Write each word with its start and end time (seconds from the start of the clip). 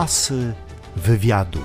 Asy 0.00 0.52
wywiadu. 0.96 1.58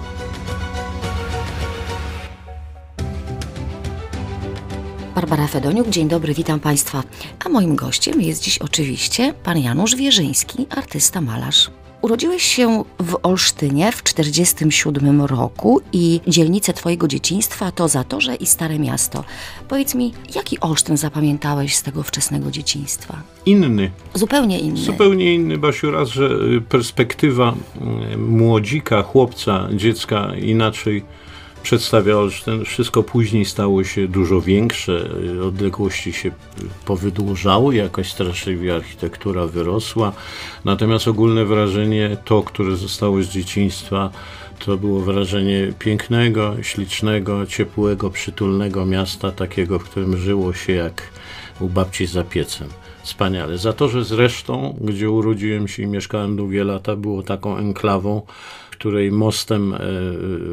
Barbara 5.15 5.47
Fedoniuk, 5.47 5.89
dzień 5.89 6.08
dobry, 6.08 6.33
witam 6.33 6.60
Państwa. 6.60 7.03
A 7.46 7.49
moim 7.49 7.76
gościem 7.76 8.21
jest 8.21 8.44
dziś 8.44 8.58
oczywiście 8.58 9.33
pan 9.44 9.58
Janusz 9.58 9.96
Wierzyński, 9.96 10.67
artysta 10.69 11.21
malarz. 11.21 11.71
Urodziłeś 12.06 12.44
się 12.44 12.83
w 12.99 13.17
Olsztynie 13.24 13.92
w 13.92 14.03
1947 14.03 15.22
roku 15.22 15.81
i 15.94 16.22
dzielnice 16.27 16.73
Twojego 16.73 17.08
dzieciństwa 17.08 17.72
to 17.72 17.88
Zatorze 17.88 18.35
i 18.35 18.45
Stare 18.45 18.80
Miasto. 18.80 19.23
Powiedz 19.67 19.95
mi, 19.95 20.13
jaki 20.36 20.59
Olsztyn 20.59 20.98
zapamiętałeś 20.98 21.76
z 21.76 21.84
tego 21.84 22.04
wczesnego 22.04 22.52
dzieciństwa? 22.52 23.22
Inny. 23.45 23.91
Zupełnie 24.13 24.59
inny. 24.59 24.77
Zupełnie 24.77 25.36
inny, 25.36 25.58
Basiu, 25.58 25.91
raz, 25.91 26.09
że 26.09 26.26
y, 26.58 26.62
perspektywa 26.62 27.55
y, 28.14 28.17
młodzika, 28.17 29.03
chłopca, 29.03 29.67
dziecka 29.73 30.36
inaczej 30.36 31.03
przedstawia 31.66 32.18
Olsztyn. 32.18 32.66
Wszystko 32.66 33.04
później 33.04 33.46
stało 33.46 33.84
się 33.84 34.08
dużo 34.08 34.42
większe, 34.42 35.10
y, 35.38 35.44
odległości 35.44 36.14
się 36.14 36.32
powydłużały, 36.86 37.76
jakoś 37.76 38.12
straszliwie 38.12 38.76
architektura 38.76 39.48
wyrosła. 39.48 40.12
Natomiast 40.66 41.08
ogólne 41.08 41.46
wrażenie, 41.46 42.18
to, 42.26 42.44
które 42.44 42.76
zostało 42.76 43.23
z 43.23 43.28
dzieciństwa, 43.28 44.09
to 44.66 44.78
było 44.78 45.02
wrażenie 45.02 45.73
pięknego, 45.80 46.56
ślicznego, 46.62 47.46
ciepłego, 47.46 48.09
przytulnego 48.09 48.86
miasta, 48.86 49.32
takiego, 49.32 49.80
w 49.80 49.84
którym 49.84 50.18
żyło 50.18 50.54
się 50.54 50.73
jak 50.73 51.02
u 51.59 51.70
babci 51.70 52.06
za 52.06 52.23
piecem. 52.23 52.70
Wspaniale. 53.04 53.58
Za 53.58 53.73
to, 53.73 53.90
że 53.90 54.04
zresztą, 54.04 54.78
gdzie 54.82 55.09
urodziłem 55.09 55.68
się 55.68 55.84
i 55.84 55.88
mieszkałem 55.88 56.36
długie 56.36 56.64
lata, 56.64 56.95
było 56.95 57.23
taką 57.23 57.58
enklawą, 57.58 58.22
której 58.76 59.12
mostem 59.12 59.73
e, 59.73 59.80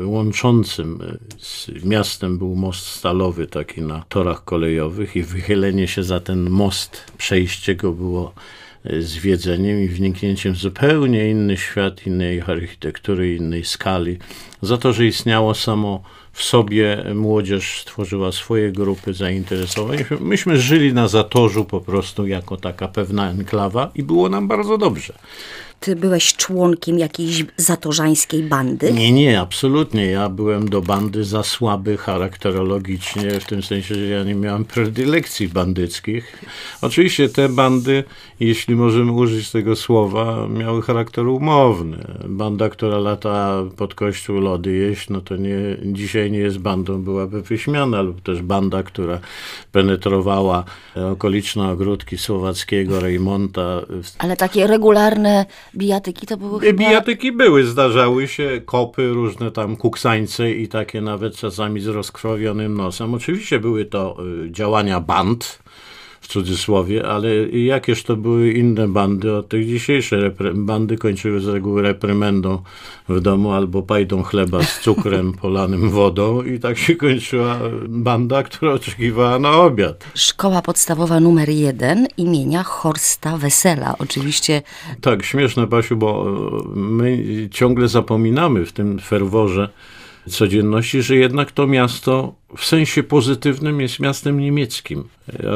łączącym 0.07 0.99
e, 1.03 1.17
z 1.39 1.85
miastem 1.85 2.39
był 2.39 2.55
most 2.55 2.87
stalowy, 2.87 3.47
taki 3.47 3.83
na 3.83 4.05
torach 4.09 4.45
kolejowych, 4.45 5.17
i 5.17 5.23
wychylenie 5.23 5.89
się 5.89 6.03
za 6.03 6.21
ten 6.21 6.51
most, 6.51 7.05
przejście 7.19 7.75
go 7.75 7.93
było 7.93 8.35
e, 8.85 9.03
zwiedzeniem 9.03 9.83
i 9.83 9.89
wniknięciem 9.89 10.53
w 10.53 10.57
zupełnie 10.57 11.31
inny 11.31 11.57
świat, 11.57 12.07
innej 12.07 12.41
architektury, 12.41 13.37
innej 13.37 13.65
skali. 13.65 14.19
Za 14.63 14.79
to, 14.79 14.93
że 14.93 15.07
istniało 15.07 15.55
samo 15.55 16.03
w 16.33 16.43
sobie 16.43 17.05
młodzież 17.15 17.81
stworzyła 17.81 18.33
swoje 18.33 18.73
grupy 18.73 19.15
zainteresowań. 19.15 19.99
Myśmy 20.21 20.57
żyli 20.57 20.95
na 20.95 21.09
Zatorzu 21.09 21.65
po 21.65 21.81
prostu 21.81 22.27
jako 22.27 22.57
taka 22.57 22.89
pewna 22.89 23.31
enklawa 23.31 23.91
i 23.95 24.03
było 24.03 24.29
nam 24.29 24.49
bardzo 24.49 24.79
dobrze. 24.79 25.15
Ty 25.83 25.97
byłeś 25.97 26.35
członkiem 26.37 26.99
jakiejś 26.99 27.45
zatorzańskiej 27.57 28.43
bandy? 28.43 28.93
Nie, 28.93 29.13
nie, 29.13 29.41
absolutnie. 29.41 30.07
Ja 30.07 30.29
byłem 30.29 30.69
do 30.69 30.83
bandy 30.83 31.25
za 31.25 31.43
słaby 31.43 31.97
charakterologicznie, 31.97 33.31
w 33.41 33.45
tym 33.45 33.63
sensie, 33.63 33.95
że 33.95 34.07
ja 34.07 34.25
nie 34.25 34.35
miałem 34.35 34.65
predylekcji 34.65 35.49
bandyckich. 35.49 36.45
Oczywiście 36.83 37.29
te 37.29 37.49
bandy, 37.49 38.05
jeśli 38.41 38.77
możemy 38.77 39.13
użyć 39.13 39.51
tego 39.51 39.77
słowa, 39.77 40.49
miały 40.49 40.83
charakter 40.83 41.27
umowny. 41.27 41.97
Banda, 42.29 42.69
która 42.69 42.99
lata 42.99 43.63
pod 43.77 43.95
kościół 43.95 44.41
lody 44.41 44.73
jeść, 44.73 45.11
no 45.11 45.21
to 45.21 45.37
nie, 45.37 45.77
dzisiaj 45.85 46.31
nie 46.31 46.39
jest 46.39 46.59
bandą, 46.59 47.03
byłaby 47.03 47.43
wyśmiana, 47.43 48.03
lub 48.03 48.21
też 48.21 48.43
banda, 48.43 48.83
która 48.83 49.19
penetrowała 49.73 50.65
okoliczne 51.13 51.71
ogródki 51.71 52.19
Słowackiego, 52.19 53.01
Rejmonta. 53.01 53.81
Ale 54.19 54.37
takie 54.37 54.67
regularne 54.67 55.47
bijatyki 55.77 56.27
to 56.27 56.37
były 56.37 56.61
chyba... 56.61 56.79
Bijatyki 56.79 57.33
były, 57.33 57.65
zdarzały 57.65 58.29
się, 58.29 58.61
kopy, 58.65 59.09
różne 59.09 59.51
tam 59.51 59.77
kuksańce 59.77 60.53
i 60.53 60.69
takie 60.69 61.01
nawet 61.01 61.37
czasami 61.37 61.81
z 61.81 61.87
rozkrwawionym 61.87 62.77
nosem. 62.77 63.15
Oczywiście 63.15 63.59
były 63.59 63.85
to 63.85 64.17
y, 64.47 64.51
działania 64.51 65.01
band, 65.01 65.59
w 66.23 66.29
cudzysłowie, 66.29 67.07
ale 67.07 67.49
jakież 67.49 68.03
to 68.03 68.17
były 68.17 68.53
inne 68.53 68.89
bandy 68.89 69.37
od 69.37 69.49
tych 69.49 69.67
dzisiejszych. 69.67 70.33
Bandy 70.55 70.97
kończyły 70.97 71.41
z 71.41 71.49
reguły 71.49 71.83
reprymendą 71.83 72.63
w 73.09 73.21
domu 73.21 73.53
albo 73.53 73.83
pajdą 73.83 74.23
chleba 74.23 74.63
z 74.63 74.81
cukrem 74.81 75.33
polanym 75.43 75.91
wodą 75.91 76.43
i 76.43 76.61
tak 76.61 76.79
się 76.79 76.97
kończyła 76.97 77.59
banda, 77.89 78.43
która 78.43 78.73
oczekiwała 78.73 79.39
na 79.39 79.51
obiad. 79.51 80.05
Szkoła 80.15 80.63
podstawowa 80.63 81.21
numer 81.21 81.49
jeden 81.49 82.07
imienia 82.17 82.63
Horsta 82.63 83.39
Wesela, 83.39 83.95
oczywiście. 83.99 84.63
Tak, 85.01 85.23
śmieszne 85.23 85.67
Basiu, 85.67 85.97
bo 85.97 86.25
my 86.75 87.25
ciągle 87.51 87.89
zapominamy 87.89 88.67
w 88.67 88.73
tym 88.73 88.99
ferworze 88.99 89.69
codzienności, 90.29 91.03
że 91.03 91.17
jednak 91.17 91.53
to 91.53 91.67
miasto 91.67 92.35
w 92.57 92.65
sensie 92.65 93.03
pozytywnym 93.03 93.81
jest 93.81 94.01
miastem 94.01 94.41
niemieckim. 94.41 95.05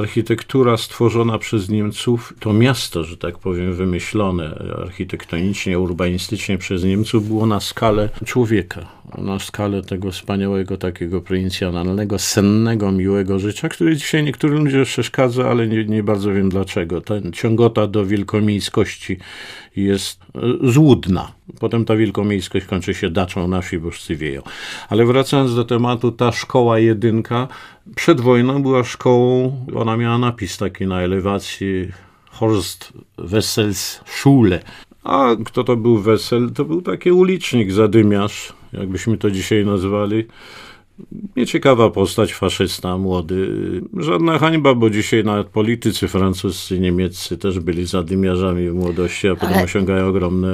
Architektura 0.01 0.77
stworzona 0.77 1.39
przez 1.39 1.69
Niemców, 1.69 2.35
to 2.41 2.53
miasto, 2.53 3.05
że 3.05 3.17
tak 3.17 3.39
powiem, 3.39 3.75
wymyślone 3.75 4.59
architektonicznie, 4.83 5.79
urbanistycznie 5.79 6.59
przez 6.59 6.85
Niemców, 6.85 7.29
było 7.29 7.47
na 7.47 7.61
skalę 7.61 8.09
człowieka, 8.25 8.87
na 9.19 9.39
skalę 9.39 9.83
tego 9.83 10.11
wspaniałego, 10.11 10.77
takiego 10.77 11.21
prowincjonalnego, 11.21 12.19
sennego, 12.19 12.93
miłego 12.93 13.39
życia, 13.39 13.69
który 13.69 13.97
dzisiaj 13.97 14.25
niektórym 14.25 14.65
ludziom 14.65 14.85
przeszkadza, 14.85 15.51
ale 15.51 15.67
nie, 15.69 15.85
nie 15.85 16.03
bardzo 16.03 16.33
wiem 16.33 16.49
dlaczego. 16.49 17.01
Ten 17.01 17.33
ciągota 17.33 17.87
do 17.87 18.07
wielkomiejskości 18.07 19.17
jest 19.77 20.21
złudna. 20.63 21.33
Potem 21.61 21.85
ta 21.85 21.97
wielkomiejskość 21.97 22.67
kończy 22.67 22.95
się 22.95 23.11
daczą 23.11 23.49
na 23.49 23.61
wsi, 23.61 23.79
bo 23.79 23.91
wieją. 24.11 24.43
Ale 24.89 25.05
wracając 25.07 25.55
do 25.55 25.65
tematu, 25.65 26.13
ta 26.13 26.33
szkoła 26.33 26.79
jedynka 26.87 27.49
przed 27.97 28.21
wojną 28.21 28.63
była 28.63 28.85
szkołą, 28.85 29.57
ona 29.75 29.97
miała 29.97 30.19
napis 30.19 30.59
taki 30.59 30.87
na 30.87 31.01
elewacji 31.03 31.89
Horst 32.31 32.93
Wessels 33.19 34.01
Schule. 34.07 34.61
A 35.05 35.37
kto 35.45 35.65
to 35.65 35.77
był 35.77 35.99
Wessel? 35.99 36.51
To 36.51 36.65
był 36.65 36.83
taki 36.83 37.13
ulicznik, 37.13 37.73
zadymiarz, 37.73 38.53
jakbyśmy 38.73 39.19
to 39.19 39.31
dzisiaj 39.31 39.67
nazwali. 39.67 40.27
Nieciekawa 41.37 41.91
postać, 41.91 42.35
faszysta, 42.35 42.99
młody. 42.99 43.51
Żadna 43.97 44.39
hańba, 44.39 44.75
bo 44.75 44.91
dzisiaj 44.91 45.25
nawet 45.25 45.47
politycy 45.47 46.09
francuscy, 46.09 46.81
niemieccy 46.81 47.39
też 47.39 47.61
byli 47.61 47.87
zadymiarzami 47.87 48.71
w 48.71 48.75
młodości, 48.75 49.29
a 49.29 49.35
potem 49.35 49.55
ale, 49.55 49.65
osiągają 49.65 50.07
ogromne 50.07 50.49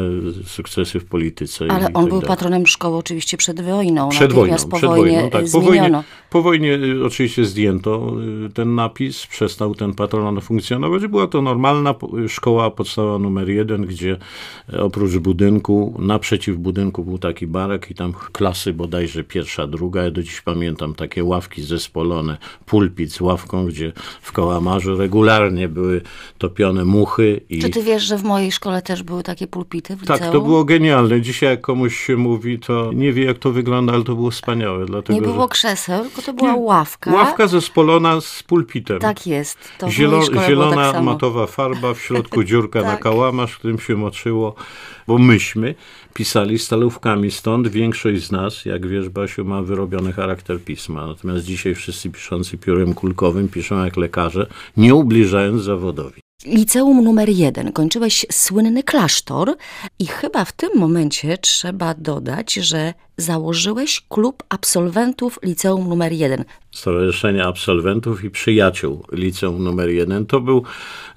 sukcesy 0.47 1.01
w 1.01 1.05
polityce. 1.05 1.65
Ale 1.69 1.87
on 1.87 1.93
tak 1.93 2.05
był 2.05 2.21
dalej. 2.21 2.29
patronem 2.29 2.67
szkoły 2.67 2.97
oczywiście 2.97 3.37
przed 3.37 3.61
wojną. 3.61 4.09
Przed 4.09 4.33
wojną, 4.33 4.57
po 4.71 4.77
przed 4.77 4.91
wojnie 4.91 5.15
wojną, 5.15 5.31
tak. 5.31 5.45
Po 5.53 5.61
wojnie, 5.61 6.03
po 6.31 6.43
wojnie 6.43 6.79
oczywiście 7.07 7.45
zdjęto 7.45 8.13
y, 8.47 8.51
ten 8.51 8.75
napis, 8.75 9.27
przestał 9.27 9.75
ten 9.75 9.95
patronat 9.95 10.45
funkcjonować. 10.45 11.07
Była 11.07 11.27
to 11.27 11.43
normalna 11.43 11.95
szkoła 12.29 12.71
podstawowa 12.71 13.19
numer 13.19 13.51
jeden, 13.51 13.87
gdzie 13.87 14.17
oprócz 14.79 15.17
budynku, 15.17 15.95
naprzeciw 15.99 16.57
budynku 16.57 17.05
był 17.05 17.19
taki 17.19 17.47
barak 17.47 17.91
i 17.91 17.95
tam 17.95 18.13
klasy 18.33 18.73
bodajże 18.73 19.25
pierwsza, 19.25 19.67
druga, 19.67 20.03
ja 20.03 20.11
do 20.11 20.32
dziś 20.33 20.41
pamiętam 20.41 20.95
takie 20.95 21.25
ławki 21.25 21.63
zespolone, 21.63 22.37
pulpit 22.67 23.13
z 23.13 23.21
ławką, 23.21 23.67
gdzie 23.67 23.93
w 24.23 24.33
kołamarzu 24.33 24.97
regularnie 24.97 25.69
były 25.69 26.01
topione 26.39 26.85
muchy. 26.85 27.41
I... 27.49 27.59
Czy 27.59 27.71
ty 27.71 27.83
wiesz, 27.83 28.03
że 28.03 28.19
w 28.19 28.25
mojej 28.25 28.53
szkole 28.53 28.83
też 28.83 29.03
były 29.03 29.23
takie 29.23 29.47
pulpity 29.47 29.97
w 29.97 30.07
Tak, 30.07 30.21
to 30.21 30.41
było 30.41 30.65
genialne. 30.65 31.21
Dzisiaj 31.21 31.51
jak 31.51 31.61
komuś 31.61 32.07
się 32.07 32.17
mówi, 32.17 32.59
to 32.59 32.91
nie 32.95 33.13
wie 33.13 33.25
jak 33.25 33.39
to 33.39 33.53
wygląda, 33.53 33.93
ale 33.93 34.05
to 34.05 34.15
było 34.15 34.31
wspaniałe. 34.31 34.87
Dlatego, 34.87 35.19
nie 35.19 35.27
było 35.27 35.43
że... 35.43 35.49
krzeseł, 35.49 36.05
tylko 36.05 36.23
to 36.23 36.33
była 36.33 36.53
nie. 36.53 36.59
ławka. 36.59 37.13
Ławka 37.13 37.47
zespolona 37.47 38.21
z 38.21 38.43
pulpitem. 38.43 38.99
Tak 38.99 39.27
jest. 39.27 39.59
To 39.79 39.91
Zielo 39.91 40.27
tak 40.27 40.47
zielona 40.47 40.93
tak 40.93 41.03
matowa 41.03 41.47
farba, 41.47 41.95
w 41.95 42.01
środku 42.01 42.45
dziurka 42.45 42.83
tak. 42.83 42.91
na 42.91 42.97
kałamarz, 42.97 43.53
w 43.53 43.59
którym 43.59 43.79
się 43.79 43.97
moczyło, 43.97 44.55
bo 45.07 45.19
myśmy 45.19 45.75
pisali 46.15 46.59
stalówkami. 46.59 47.31
Stąd 47.31 47.69
większość 47.69 48.27
z 48.27 48.33
nas, 48.33 48.65
jak 48.65 48.87
wiesz, 48.87 49.09
Basiu, 49.09 49.45
ma 49.45 49.63
wyrobiony 49.63 50.13
charakter 50.13 50.61
pisma. 50.61 51.07
Natomiast 51.07 51.45
dzisiaj 51.45 51.75
wszyscy 51.75 52.11
piszący 52.11 52.59
piórem 52.59 52.95
kulkowym 52.95 53.49
piszą 53.49 53.85
jak 53.85 53.97
lekarze, 53.97 54.47
nie 54.77 54.95
ubliżając 54.95 55.63
zawodowi. 55.63 56.23
Liceum 56.47 57.05
numer 57.05 57.29
jeden. 57.29 57.73
Kończyłeś 57.73 58.27
słynny 58.33 58.83
klasztor 58.83 59.57
i 59.99 60.07
chyba 60.07 60.45
w 60.45 60.53
tym 60.53 60.71
momencie 60.77 61.39
trzeba 61.39 61.95
dodać, 61.95 62.55
że 62.55 62.95
założyłeś 63.23 64.03
klub 64.09 64.43
absolwentów 64.49 65.39
liceum 65.43 65.89
numer 65.89 66.13
1. 66.13 66.45
Stowarzyszenie 66.73 67.45
Absolwentów 67.45 68.25
i 68.25 68.31
Przyjaciół 68.31 69.05
Liceum 69.13 69.69
nr 69.69 69.91
1. 69.91 70.27
To 70.27 70.41
był 70.41 70.63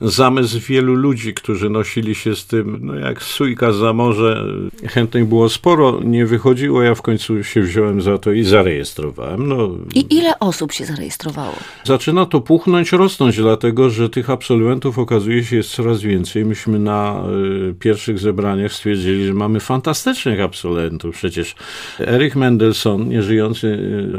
zamysł 0.02 0.60
wielu 0.60 0.96
ludzi, 0.96 1.34
którzy 1.34 1.70
nosili 1.70 2.16
się 2.16 2.36
z 2.36 2.48
tym, 2.48 2.80
no 2.82 2.96
jak 2.96 3.24
sójka 3.24 3.72
za 3.72 3.94
morze. 3.94 4.46
Chętnych 4.88 5.26
było 5.26 5.50
sporo, 5.50 6.00
nie 6.04 6.26
wychodziło, 6.26 6.82
ja 6.82 6.96
w 6.96 7.02
końcu 7.02 7.44
się 7.44 7.62
wziąłem 7.62 8.02
za 8.02 8.18
to 8.18 8.32
i 8.32 8.44
zarejestrowałem. 8.44 9.48
No, 9.48 9.70
I 9.94 10.16
ile 10.18 10.40
osób 10.40 10.72
się 10.72 10.86
zarejestrowało? 10.86 11.56
Zaczyna 11.84 12.26
to 12.26 12.42
puchnąć, 12.42 12.92
rosnąć, 12.92 13.38
dlatego 13.38 13.90
że 13.90 14.10
tych 14.10 14.30
absolwentów 14.30 15.00
okazuje 15.00 15.44
się 15.44 15.56
jest 15.56 15.72
coraz 15.72 16.02
więcej. 16.02 16.46
Myśmy 16.46 16.80
na 16.80 17.24
y, 17.70 17.74
pierwszych 17.80 18.20
zebraniach 18.20 18.74
stwierdzili, 18.74 19.28
że 19.28 19.34
mamy 19.34 19.60
fantastycznych 19.60 20.42
absolwentów. 20.42 21.16
Przecież 21.16 21.56
Erich 22.00 22.36
Mendelssohn, 22.36 23.10
nieżyjący 23.10 23.68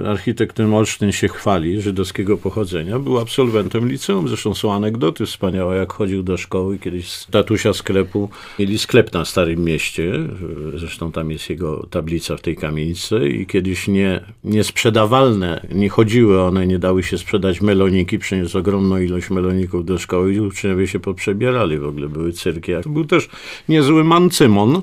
y, 0.04 0.08
architektem 0.08 0.74
Olsztyn 0.74 1.12
się 1.12 1.28
chwali, 1.28 1.80
żydowskiego 1.80 2.36
pochodzenia, 2.36 2.98
był 2.98 3.18
absolwentem 3.18 3.88
liceum. 3.88 4.28
Zresztą 4.28 4.54
są 4.54 4.72
anegdoty 4.72 5.26
wspaniałe, 5.26 5.76
jak 5.76 5.92
chodził 5.92 6.22
do 6.22 6.36
szkoły. 6.36 6.78
Kiedyś 6.78 7.08
z 7.08 7.26
tatusia 7.26 7.72
sklepu 7.72 8.28
mieli 8.58 8.78
sklep 8.78 9.12
na 9.12 9.24
Starym 9.24 9.64
Mieście. 9.64 10.12
Zresztą 10.74 11.12
tam 11.12 11.30
jest 11.30 11.50
jego 11.50 11.86
tablica 11.86 12.36
w 12.36 12.40
tej 12.40 12.56
kamienicy 12.56 13.28
i 13.28 13.46
kiedyś 13.46 13.88
nie, 13.88 14.20
niesprzedawalne, 14.44 15.66
nie 15.74 15.88
chodziły 15.88 16.42
one, 16.42 16.66
nie 16.66 16.78
dały 16.78 17.02
się 17.02 17.18
sprzedać 17.18 17.60
meloniki. 17.60 18.18
Przyniósł 18.18 18.58
ogromną 18.58 18.98
ilość 18.98 19.30
meloników 19.30 19.84
do 19.84 19.98
szkoły 19.98 20.34
i 20.34 20.40
uczniowie 20.40 20.86
się 20.86 21.00
poprzebierali. 21.00 21.78
W 21.78 21.86
ogóle 21.86 22.08
były 22.08 22.32
cyrki. 22.32 22.72
Był 22.86 23.04
też 23.04 23.28
niezły 23.68 24.04
mancymon. 24.04 24.82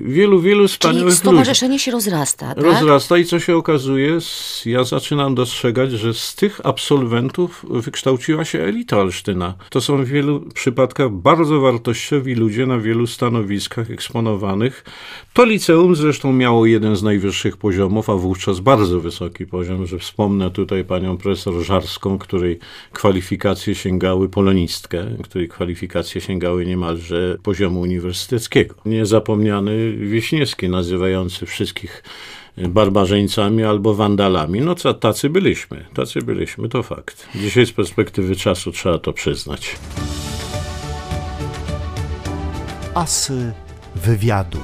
Wielu, 0.00 0.40
wielu 0.40 0.68
wspaniałych 0.68 0.98
Czyli 0.98 1.04
ludzi. 1.04 1.18
stowarzyszenie 1.18 1.78
się 1.78 1.90
rozrasta, 1.90 2.54
tak? 2.54 2.64
Rozrasta 2.64 3.18
i 3.18 3.24
co 3.24 3.40
się 3.40 3.56
okazuje, 3.56 4.18
ja 4.66 4.84
zaczynam 4.84 5.34
dostrzegać, 5.34 5.92
że 5.92 6.14
z 6.14 6.34
tych 6.34 6.60
absolwentów 6.64 7.66
wykształciła 7.70 8.44
się 8.44 8.60
elita 8.60 8.98
Olsztyna. 8.98 9.54
To 9.70 9.80
są 9.80 10.04
w 10.04 10.08
wielu 10.08 10.40
przypadkach 10.40 11.10
bardzo 11.10 11.60
wartościowi 11.60 12.34
ludzie 12.34 12.66
na 12.66 12.78
wielu 12.78 13.06
stanowiskach 13.06 13.90
eksponowanych. 13.90 14.84
To 15.32 15.44
liceum 15.44 15.96
zresztą 15.96 16.32
miało 16.32 16.66
jeden 16.66 16.96
z 16.96 17.02
najwyższych 17.02 17.56
poziomów, 17.56 18.10
a 18.10 18.14
wówczas 18.14 18.60
bardzo 18.60 19.00
wysoki 19.00 19.46
poziom, 19.46 19.86
że 19.86 19.98
wspomnę 19.98 20.50
tutaj 20.50 20.84
panią 20.84 21.16
profesor 21.16 21.62
Żarską, 21.62 22.18
której 22.18 22.58
kwalifikacje 22.92 23.74
sięgały, 23.74 24.28
polonistkę, 24.28 25.06
której 25.22 25.48
kwalifikacje 25.48 26.20
sięgały 26.20 26.66
niemalże 26.66 27.38
poziomu 27.42 27.80
uniwersyteckiego. 27.80 28.74
Niezapomniany 28.84 29.87
Wiśniewski, 29.96 30.68
nazywający 30.68 31.46
wszystkich 31.46 32.02
barbarzyńcami 32.56 33.64
albo 33.64 33.94
wandalami. 33.94 34.60
No 34.60 34.74
co, 34.74 34.94
tacy 34.94 35.30
byliśmy, 35.30 35.84
tacy 35.94 36.22
byliśmy, 36.22 36.68
to 36.68 36.82
fakt. 36.82 37.28
Dzisiaj 37.34 37.66
z 37.66 37.72
perspektywy 37.72 38.36
czasu 38.36 38.72
trzeba 38.72 38.98
to 38.98 39.12
przyznać. 39.12 39.76
Asy 42.94 43.52
wywiadu. 43.94 44.58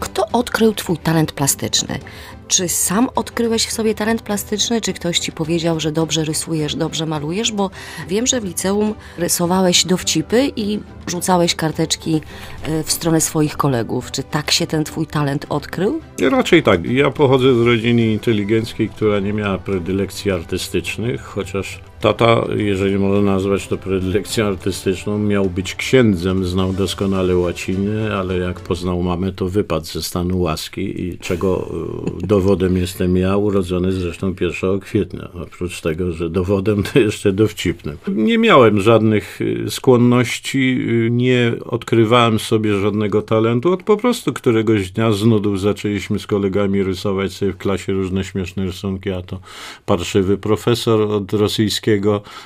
Kto 0.00 0.26
odkrył 0.32 0.74
twój 0.74 0.98
talent 0.98 1.32
plastyczny? 1.32 1.98
Czy 2.50 2.68
sam 2.68 3.08
odkryłeś 3.14 3.66
w 3.66 3.72
sobie 3.72 3.94
talent 3.94 4.22
plastyczny, 4.22 4.80
czy 4.80 4.92
ktoś 4.92 5.18
ci 5.18 5.32
powiedział, 5.32 5.80
że 5.80 5.92
dobrze 5.92 6.24
rysujesz, 6.24 6.76
dobrze 6.76 7.06
malujesz? 7.06 7.52
Bo 7.52 7.70
wiem, 8.08 8.26
że 8.26 8.40
w 8.40 8.44
liceum 8.44 8.94
rysowałeś 9.18 9.84
dowcipy 9.84 10.52
i 10.56 10.78
rzucałeś 11.06 11.54
karteczki 11.54 12.20
e, 12.62 12.82
w 12.82 12.92
stronę 12.92 13.20
swoich 13.20 13.56
kolegów. 13.56 14.10
Czy 14.10 14.22
tak 14.22 14.50
się 14.50 14.66
ten 14.66 14.84
twój 14.84 15.06
talent 15.06 15.46
odkrył? 15.48 16.00
Raczej 16.30 16.62
tak. 16.62 16.84
Ja 16.84 17.10
pochodzę 17.10 17.54
z 17.54 17.66
rodziny 17.66 18.06
inteligenckiej, 18.06 18.88
która 18.88 19.20
nie 19.20 19.32
miała 19.32 19.58
predylekcji 19.58 20.30
artystycznych, 20.30 21.22
chociaż 21.22 21.80
tata, 22.00 22.44
jeżeli 22.56 22.98
można 22.98 23.32
nazwać 23.32 23.68
to 23.68 23.78
predylekcją 23.78 24.46
artystyczną, 24.46 25.18
miał 25.18 25.50
być 25.50 25.74
księdzem, 25.74 26.44
znał 26.44 26.72
doskonale 26.72 27.36
łacinę, 27.36 28.16
ale 28.16 28.38
jak 28.38 28.60
poznał 28.60 29.02
mamę, 29.02 29.32
to 29.32 29.48
wypadł 29.48 29.86
ze 29.86 30.02
stanu 30.02 30.40
łaski 30.40 31.02
i 31.02 31.18
czego 31.18 31.70
y, 32.22 32.26
dowodem 32.26 32.76
jestem 32.76 33.16
ja, 33.16 33.36
urodzony 33.36 33.92
zresztą 33.92 34.34
1 34.40 34.80
kwietnia. 34.80 35.28
Oprócz 35.34 35.80
tego, 35.80 36.12
że 36.12 36.30
dowodem 36.30 36.82
to 36.82 36.98
jeszcze 36.98 37.32
dowcipnym. 37.32 37.96
Nie 38.08 38.38
miałem 38.38 38.80
żadnych 38.80 39.40
y, 39.40 39.64
skłonności, 39.68 40.88
y, 41.06 41.10
nie 41.10 41.52
odkrywałem 41.64 42.38
sobie 42.38 42.80
żadnego 42.80 43.22
talentu. 43.22 43.72
Od 43.72 43.82
po 43.82 43.96
prostu 43.96 44.32
któregoś 44.32 44.90
dnia 44.90 45.12
z 45.12 45.24
nudów 45.24 45.60
zaczęliśmy 45.60 46.18
z 46.18 46.26
kolegami 46.26 46.82
rysować 46.82 47.32
sobie 47.32 47.52
w 47.52 47.56
klasie 47.56 47.92
różne 47.92 48.24
śmieszne 48.24 48.64
rysunki, 48.64 49.10
a 49.10 49.22
to 49.22 49.40
parszywy 49.86 50.38
profesor 50.38 51.00
od 51.00 51.32
rosyjskiego, 51.32 51.89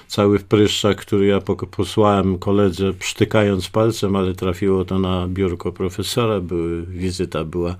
cały 0.08 0.38
w 0.38 0.44
pryszczach, 0.44 0.96
który 0.96 1.26
ja 1.26 1.40
posłałem 1.70 2.38
koledze, 2.38 2.92
przytykając 2.92 3.68
palcem, 3.68 4.16
ale 4.16 4.34
trafiło 4.34 4.84
to 4.84 4.98
na 4.98 5.28
biurko 5.28 5.72
profesora, 5.72 6.40
były, 6.40 6.82
wizyta 6.82 7.44
była 7.44 7.76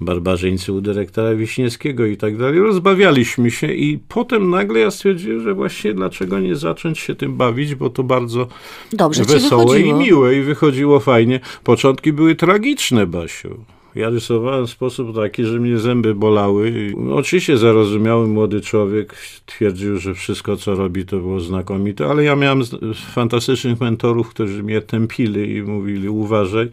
barbarzyńcy 0.00 0.72
u 0.72 0.80
dyrektora 0.80 1.34
Wiśniewskiego 1.34 2.06
i 2.06 2.16
tak 2.16 2.36
dalej. 2.36 2.60
Rozbawialiśmy 2.60 3.50
się 3.50 3.72
i 3.72 3.98
potem 4.08 4.50
nagle 4.50 4.80
ja 4.80 4.90
stwierdziłem, 4.90 5.40
że 5.42 5.54
właśnie 5.54 5.94
dlaczego 5.94 6.38
nie 6.38 6.56
zacząć 6.56 6.98
się 6.98 7.14
tym 7.14 7.36
bawić, 7.36 7.74
bo 7.74 7.90
to 7.90 8.02
bardzo 8.02 8.48
Dobrze 8.92 9.24
wesołe 9.24 9.80
i 9.80 9.92
miłe 9.92 10.36
i 10.36 10.42
wychodziło 10.42 11.00
fajnie. 11.00 11.40
Początki 11.64 12.12
były 12.12 12.34
tragiczne, 12.34 13.06
Basiu. 13.06 13.64
Ja 13.94 14.10
rysowałem 14.10 14.66
w 14.66 14.70
sposób 14.70 15.14
taki, 15.14 15.44
że 15.44 15.60
mnie 15.60 15.78
zęby 15.78 16.14
bolały. 16.14 16.92
Oczywiście 17.12 17.56
zarozumiały 17.56 18.28
młody 18.28 18.60
człowiek 18.60 19.16
twierdził, 19.46 19.98
że 19.98 20.14
wszystko 20.14 20.56
co 20.56 20.74
robi 20.74 21.04
to 21.04 21.16
było 21.18 21.40
znakomite, 21.40 22.06
ale 22.06 22.24
ja 22.24 22.36
miałem 22.36 22.62
fantastycznych 22.94 23.80
mentorów, 23.80 24.28
którzy 24.28 24.62
mnie 24.62 24.80
tępili 24.80 25.56
i 25.56 25.62
mówili 25.62 26.08
uważaj. 26.08 26.68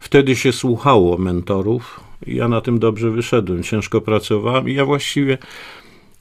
Wtedy 0.00 0.36
się 0.36 0.52
słuchało 0.52 1.18
mentorów. 1.18 2.00
i 2.26 2.36
Ja 2.36 2.48
na 2.48 2.60
tym 2.60 2.78
dobrze 2.78 3.10
wyszedłem. 3.10 3.62
Ciężko 3.62 4.00
pracowałem 4.00 4.68
i 4.68 4.74
ja 4.74 4.84
właściwie 4.84 5.38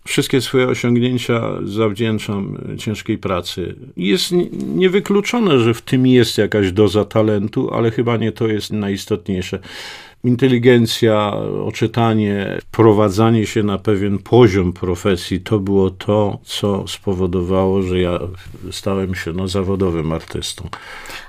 wszystkie 0.05 0.41
swoje 0.41 0.67
osiągnięcia 0.67 1.41
zawdzięczam 1.63 2.57
ciężkiej 2.77 3.17
pracy. 3.17 3.75
Jest 3.97 4.33
niewykluczone, 4.75 5.59
że 5.59 5.73
w 5.73 5.81
tym 5.81 6.07
jest 6.07 6.37
jakaś 6.37 6.71
doza 6.71 7.05
talentu, 7.05 7.73
ale 7.73 7.91
chyba 7.91 8.17
nie 8.17 8.31
to 8.31 8.47
jest 8.47 8.71
najistotniejsze. 8.71 9.59
Inteligencja, 10.23 11.33
oczytanie, 11.65 12.57
wprowadzanie 12.61 13.45
się 13.45 13.63
na 13.63 13.77
pewien 13.77 14.17
poziom 14.17 14.73
profesji 14.73 15.41
to 15.41 15.59
było 15.59 15.89
to, 15.89 16.39
co 16.43 16.87
spowodowało, 16.87 17.81
że 17.81 17.99
ja 17.99 18.19
stałem 18.71 19.15
się 19.15 19.33
no, 19.33 19.47
zawodowym 19.47 20.11
artystą. 20.11 20.69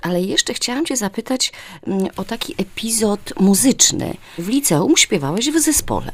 Ale 0.02 0.20
jeszcze 0.22 0.54
chciałam 0.54 0.86
cię 0.86 0.96
zapytać 0.96 1.52
mm, 1.86 2.08
o 2.16 2.24
taki 2.24 2.54
epizod 2.58 3.32
muzyczny. 3.40 4.14
W 4.38 4.48
liceum 4.48 4.96
śpiewałeś 4.96 5.50
w 5.50 5.60
zespole. 5.60 6.12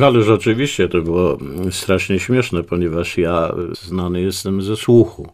Ależ 0.00 0.28
oczywiście 0.28 0.88
to 0.88 1.02
było 1.02 1.38
strasznie 1.70 2.20
śmieszne, 2.20 2.62
ponieważ 2.62 3.18
ja 3.18 3.54
znany 3.82 4.20
jestem 4.20 4.62
ze 4.62 4.76
słuchu. 4.76 5.28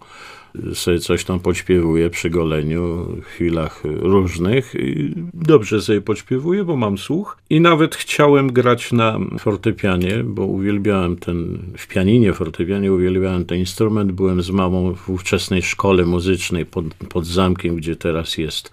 Sobie 0.74 0.98
coś 0.98 1.24
tam 1.24 1.40
podśpiewuję 1.40 2.10
przy 2.10 2.30
goleniu, 2.30 3.06
w 3.22 3.24
chwilach 3.24 3.82
różnych. 3.84 4.74
I 4.74 5.14
dobrze 5.34 5.82
sobie 5.82 6.00
podśpiewuję, 6.00 6.64
bo 6.64 6.76
mam 6.76 6.98
słuch. 6.98 7.38
I 7.50 7.60
nawet 7.60 7.96
chciałem 7.96 8.52
grać 8.52 8.92
na 8.92 9.18
fortepianie, 9.38 10.24
bo 10.24 10.46
uwielbiałem 10.46 11.16
ten, 11.16 11.58
w 11.78 11.86
pianinie, 11.86 12.32
fortepianie 12.32 12.92
uwielbiałem 12.92 13.44
ten 13.44 13.58
instrument. 13.58 14.12
Byłem 14.12 14.42
z 14.42 14.50
mamą 14.50 14.94
w 14.94 15.10
ówczesnej 15.10 15.62
szkole 15.62 16.04
muzycznej 16.04 16.66
pod, 16.66 16.84
pod 16.94 17.26
zamkiem, 17.26 17.76
gdzie 17.76 17.96
teraz 17.96 18.38
jest 18.38 18.70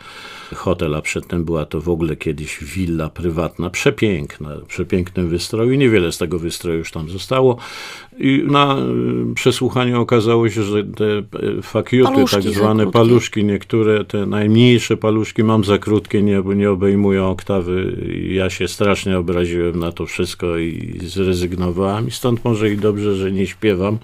hotel, 0.55 0.95
a 0.95 1.01
przedtem 1.01 1.45
była 1.45 1.65
to 1.65 1.81
w 1.81 1.89
ogóle 1.89 2.15
kiedyś 2.15 2.63
willa 2.63 3.09
prywatna, 3.09 3.69
przepiękna, 3.69 4.55
w 4.55 4.65
przepięknym 4.65 5.29
wystroju. 5.29 5.73
Niewiele 5.73 6.11
z 6.11 6.17
tego 6.17 6.39
wystroju 6.39 6.77
już 6.77 6.91
tam 6.91 7.09
zostało. 7.09 7.57
I 8.21 8.43
na 8.47 8.77
y, 9.31 9.33
przesłuchaniu 9.35 10.01
okazało 10.01 10.49
się, 10.49 10.63
że 10.63 10.83
te 10.83 11.05
y, 11.43 11.61
fakiuty, 11.61 12.13
Paluszki 12.13 12.35
tak 12.35 12.53
zwane 12.53 12.91
paluszki, 12.91 13.43
niektóre, 13.43 14.05
te 14.05 14.25
najmniejsze 14.25 14.97
paluszki 14.97 15.43
mam 15.43 15.63
za 15.63 15.77
krótkie, 15.77 16.21
nie, 16.21 16.41
bo 16.41 16.53
nie 16.53 16.71
obejmują 16.71 17.29
oktawy. 17.29 17.97
Ja 18.29 18.49
się 18.49 18.67
strasznie 18.67 19.17
obraziłem 19.17 19.79
na 19.79 19.91
to 19.91 20.05
wszystko 20.05 20.57
i 20.57 20.99
zrezygnowałem. 21.03 22.07
I 22.07 22.11
stąd 22.11 22.45
może 22.45 22.69
i 22.69 22.77
dobrze, 22.77 23.15
że 23.15 23.31
nie 23.31 23.47
śpiewam. 23.47 23.97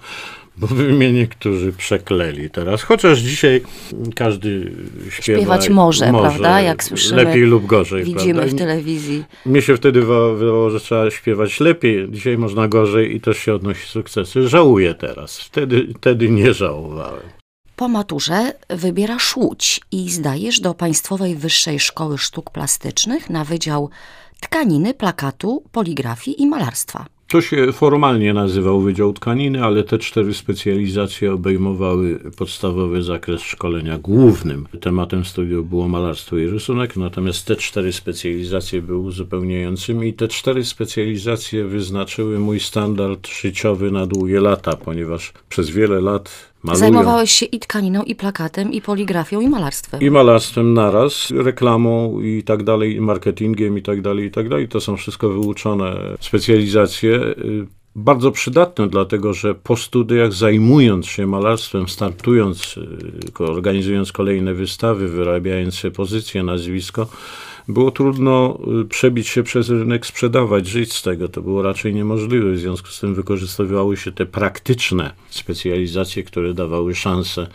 Bo 0.57 0.67
by 0.67 0.83
mnie 0.93 1.13
niektórzy 1.13 1.73
przekleli 1.73 2.49
teraz. 2.49 2.83
Chociaż 2.83 3.19
dzisiaj 3.19 3.61
każdy 4.15 4.71
śpiewa. 5.09 5.39
Śpiewać 5.39 5.69
może, 5.69 6.09
prawda? 6.09 6.61
Jak 6.61 6.83
słyszymy, 6.83 7.23
Lepiej 7.23 7.41
lub 7.41 7.65
gorzej. 7.65 8.03
Widzimy 8.03 8.33
prawda? 8.33 8.55
w 8.55 8.59
telewizji. 8.59 9.23
Mnie 9.45 9.61
się 9.61 9.77
wtedy 9.77 10.01
wa- 10.01 10.33
wydawało, 10.33 10.69
że 10.69 10.79
trzeba 10.79 11.11
śpiewać 11.11 11.59
lepiej. 11.59 12.11
Dzisiaj 12.11 12.37
można 12.37 12.67
gorzej 12.67 13.15
i 13.15 13.21
też 13.21 13.37
się 13.37 13.53
odnosi 13.53 13.87
sukcesy. 13.87 14.47
Żałuję 14.47 14.93
teraz. 14.93 15.39
Wtedy, 15.39 15.87
wtedy 15.97 16.29
nie 16.29 16.53
żałowałem. 16.53 17.23
Po 17.75 17.87
maturze 17.87 18.53
wybierasz 18.69 19.35
Łódź 19.37 19.81
i 19.91 20.09
zdajesz 20.09 20.59
do 20.59 20.73
Państwowej 20.73 21.35
Wyższej 21.35 21.79
Szkoły 21.79 22.17
Sztuk 22.17 22.49
Plastycznych 22.51 23.29
na 23.29 23.43
Wydział 23.45 23.89
Tkaniny, 24.39 24.93
Plakatu, 24.93 25.63
Poligrafii 25.71 26.41
i 26.41 26.47
Malarstwa. 26.47 27.05
To 27.27 27.41
się 27.41 27.71
formalnie 27.71 28.33
nazywał 28.33 28.81
Wydział 28.81 29.13
Tkaniny, 29.13 29.63
ale 29.63 29.83
te 29.83 29.97
cztery 29.97 30.33
specjalizacje 30.33 31.33
obejmowały 31.33 32.19
podstawowy 32.37 33.03
zakres 33.03 33.41
szkolenia. 33.41 33.97
Głównym 33.97 34.67
tematem 34.81 35.25
studiów 35.25 35.69
było 35.69 35.87
malarstwo 35.87 36.37
i 36.37 36.47
rysunek, 36.47 36.97
natomiast 36.97 37.45
te 37.45 37.55
cztery 37.55 37.93
specjalizacje 37.93 38.81
były 38.81 38.99
uzupełniającymi 38.99 40.07
i 40.07 40.13
te 40.13 40.27
cztery 40.27 40.65
specjalizacje 40.65 41.65
wyznaczyły 41.65 42.39
mój 42.39 42.59
standard 42.59 43.27
życiowy 43.27 43.91
na 43.91 44.05
długie 44.05 44.39
lata, 44.39 44.75
ponieważ 44.75 45.33
przez 45.49 45.69
wiele 45.69 46.01
lat 46.01 46.53
malując... 46.67 46.79
Zajmowałeś 46.79 47.31
się 47.31 47.45
i 47.45 47.59
tkaniną, 47.59 48.03
i 48.03 48.15
plakatem, 48.15 48.71
i 48.73 48.81
poligrafią, 48.81 49.41
i 49.41 49.49
malarstwem. 49.49 50.01
I 50.01 50.09
malarstwem 50.09 50.73
naraz, 50.73 51.31
reklamą 51.31 52.21
i 52.21 52.43
tak 52.43 52.63
dalej, 52.63 52.95
i 52.95 53.01
marketingiem 53.01 53.77
i 53.77 53.81
tak 53.81 54.01
dalej, 54.01 54.25
i 54.25 54.31
tak 54.31 54.49
dalej. 54.49 54.67
To 54.67 54.81
są 54.81 54.97
wszystko 54.97 55.29
wyuczone 55.29 55.95
specjalizacje. 56.19 57.15
y, 57.15 57.67
Bardzo 57.95 58.31
przydatne, 58.31 58.87
dlatego 58.87 59.33
że 59.33 59.55
po 59.55 59.77
studiach, 59.77 60.33
zajmując 60.33 61.05
się 61.05 61.27
malarstwem, 61.27 61.87
startując, 61.89 62.77
y, 63.39 63.43
organizując 63.43 64.11
kolejne 64.11 64.53
wystawy, 64.53 65.07
wyrabiając 65.07 65.83
pozycję, 65.95 66.43
nazwisko, 66.43 67.07
było 67.67 67.91
trudno 67.91 68.59
y, 68.81 68.85
przebić 68.85 69.27
się 69.27 69.43
przez 69.43 69.69
rynek, 69.69 70.05
sprzedawać, 70.05 70.67
żyć 70.67 70.93
z 70.93 71.01
tego. 71.01 71.27
To 71.27 71.41
było 71.41 71.61
raczej 71.61 71.93
niemożliwe. 71.93 72.51
W 72.51 72.59
związku 72.59 72.87
z 72.87 72.99
tym 72.99 73.15
wykorzystywały 73.15 73.97
się 73.97 74.11
te 74.11 74.25
praktyczne 74.25 75.13
specjalizacje, 75.29 76.23
które 76.23 76.53
dawały 76.53 76.95
szansę 76.95 77.47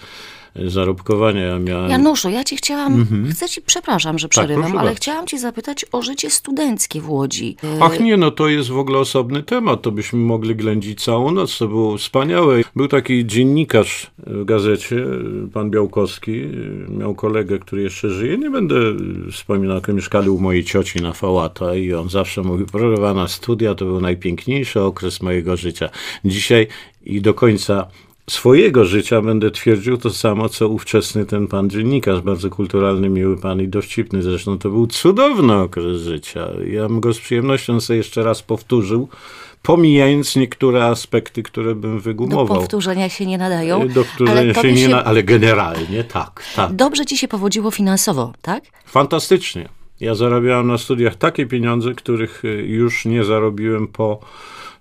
zarobkowania. 0.54 1.40
Ja 1.40 1.58
miałem... 1.58 1.90
Januszu, 1.90 2.30
ja 2.30 2.44
ci 2.44 2.56
chciałam, 2.56 3.06
chcę 3.32 3.48
ci, 3.48 3.62
przepraszam, 3.62 4.18
że 4.18 4.28
przerywam, 4.28 4.62
Mhm. 4.62 4.72
Tak, 4.72 4.80
ale 4.80 4.90
bardzo. 4.90 4.96
chciałam 5.02 5.26
ci 5.26 5.38
zapytać 5.38 5.86
o 5.92 6.02
życie 6.02 6.30
studenckie 6.30 7.00
w 7.00 7.10
Łodzi. 7.10 7.56
Ach 7.80 8.00
nie, 8.00 8.16
no 8.16 8.30
to 8.30 8.48
jest 8.48 8.68
w 8.68 8.78
ogóle 8.78 8.98
osobny 8.98 9.42
temat, 9.42 9.82
to 9.82 9.92
byśmy 9.92 10.18
mogli 10.18 10.56
ględzić 10.56 11.04
całą 11.04 11.30
noc, 11.30 11.58
to 11.58 11.68
było 11.68 11.98
wspaniałe. 11.98 12.60
Był 12.76 12.88
taki 12.88 13.26
dziennikarz 13.26 14.10
w 14.26 14.44
gazecie, 14.44 15.06
pan 15.52 15.70
Białkowski, 15.70 16.42
miał 16.88 17.14
kolegę, 17.14 17.58
który 17.58 17.82
jeszcze 17.82 18.10
żyje, 18.10 18.38
nie 18.38 18.50
będę 18.50 18.74
wspominał, 19.32 19.74
jak 19.74 19.88
mieszkali 19.88 20.30
u 20.30 20.38
mojej 20.40 20.64
cioci 20.64 21.00
na 21.00 21.12
Fałata 21.12 21.74
i 21.74 21.94
on 21.94 22.08
zawsze 22.08 22.42
mówił, 22.42 22.66
proszę 22.72 23.14
na 23.14 23.28
studia 23.28 23.74
to 23.74 23.84
był 23.84 24.00
najpiękniejszy 24.00 24.80
okres 24.80 25.22
mojego 25.22 25.56
życia. 25.56 25.88
Dzisiaj 26.24 26.66
i 27.04 27.20
do 27.20 27.34
końca 27.34 27.86
swojego 28.32 28.84
życia 28.84 29.20
będę 29.22 29.50
twierdził 29.50 29.96
to 29.98 30.10
samo, 30.10 30.48
co 30.48 30.68
ówczesny 30.68 31.26
ten 31.26 31.46
pan 31.46 31.70
dziennikarz, 31.70 32.20
bardzo 32.20 32.50
kulturalny, 32.50 33.08
miły 33.08 33.36
pan 33.38 33.60
i 33.60 33.68
dowcipny. 33.68 34.22
Zresztą 34.22 34.58
to 34.58 34.70
był 34.70 34.86
cudowny 34.86 35.54
okres 35.54 36.02
życia. 36.02 36.48
Ja 36.66 36.88
bym 36.88 37.00
go 37.00 37.14
z 37.14 37.18
przyjemnością 37.18 37.80
sobie 37.80 37.96
jeszcze 37.96 38.22
raz 38.22 38.42
powtórzył, 38.42 39.08
pomijając 39.62 40.36
niektóre 40.36 40.84
aspekty, 40.86 41.42
które 41.42 41.74
bym 41.74 41.96
Do 41.96 42.02
wygumował. 42.02 42.46
powtórzenia 42.58 43.08
się 43.08 43.26
nie 43.26 43.38
nadają. 43.38 43.88
Do 43.88 44.04
powtórzenia 44.04 44.40
ale 44.40 44.54
się 44.54 44.72
nie 44.72 44.82
się 44.82 44.88
na, 44.88 45.04
ale 45.04 45.22
generalnie 45.22 46.04
tak, 46.04 46.44
tak. 46.56 46.72
Dobrze 46.72 47.06
ci 47.06 47.18
się 47.18 47.28
powodziło 47.28 47.70
finansowo, 47.70 48.32
tak? 48.42 48.64
Fantastycznie. 48.86 49.68
Ja 50.00 50.14
zarabiałem 50.14 50.66
na 50.66 50.78
studiach 50.78 51.14
takie 51.14 51.46
pieniądze, 51.46 51.94
których 51.94 52.44
y, 52.44 52.48
już 52.48 53.04
nie 53.04 53.24
zarobiłem 53.24 53.86
po 53.88 54.20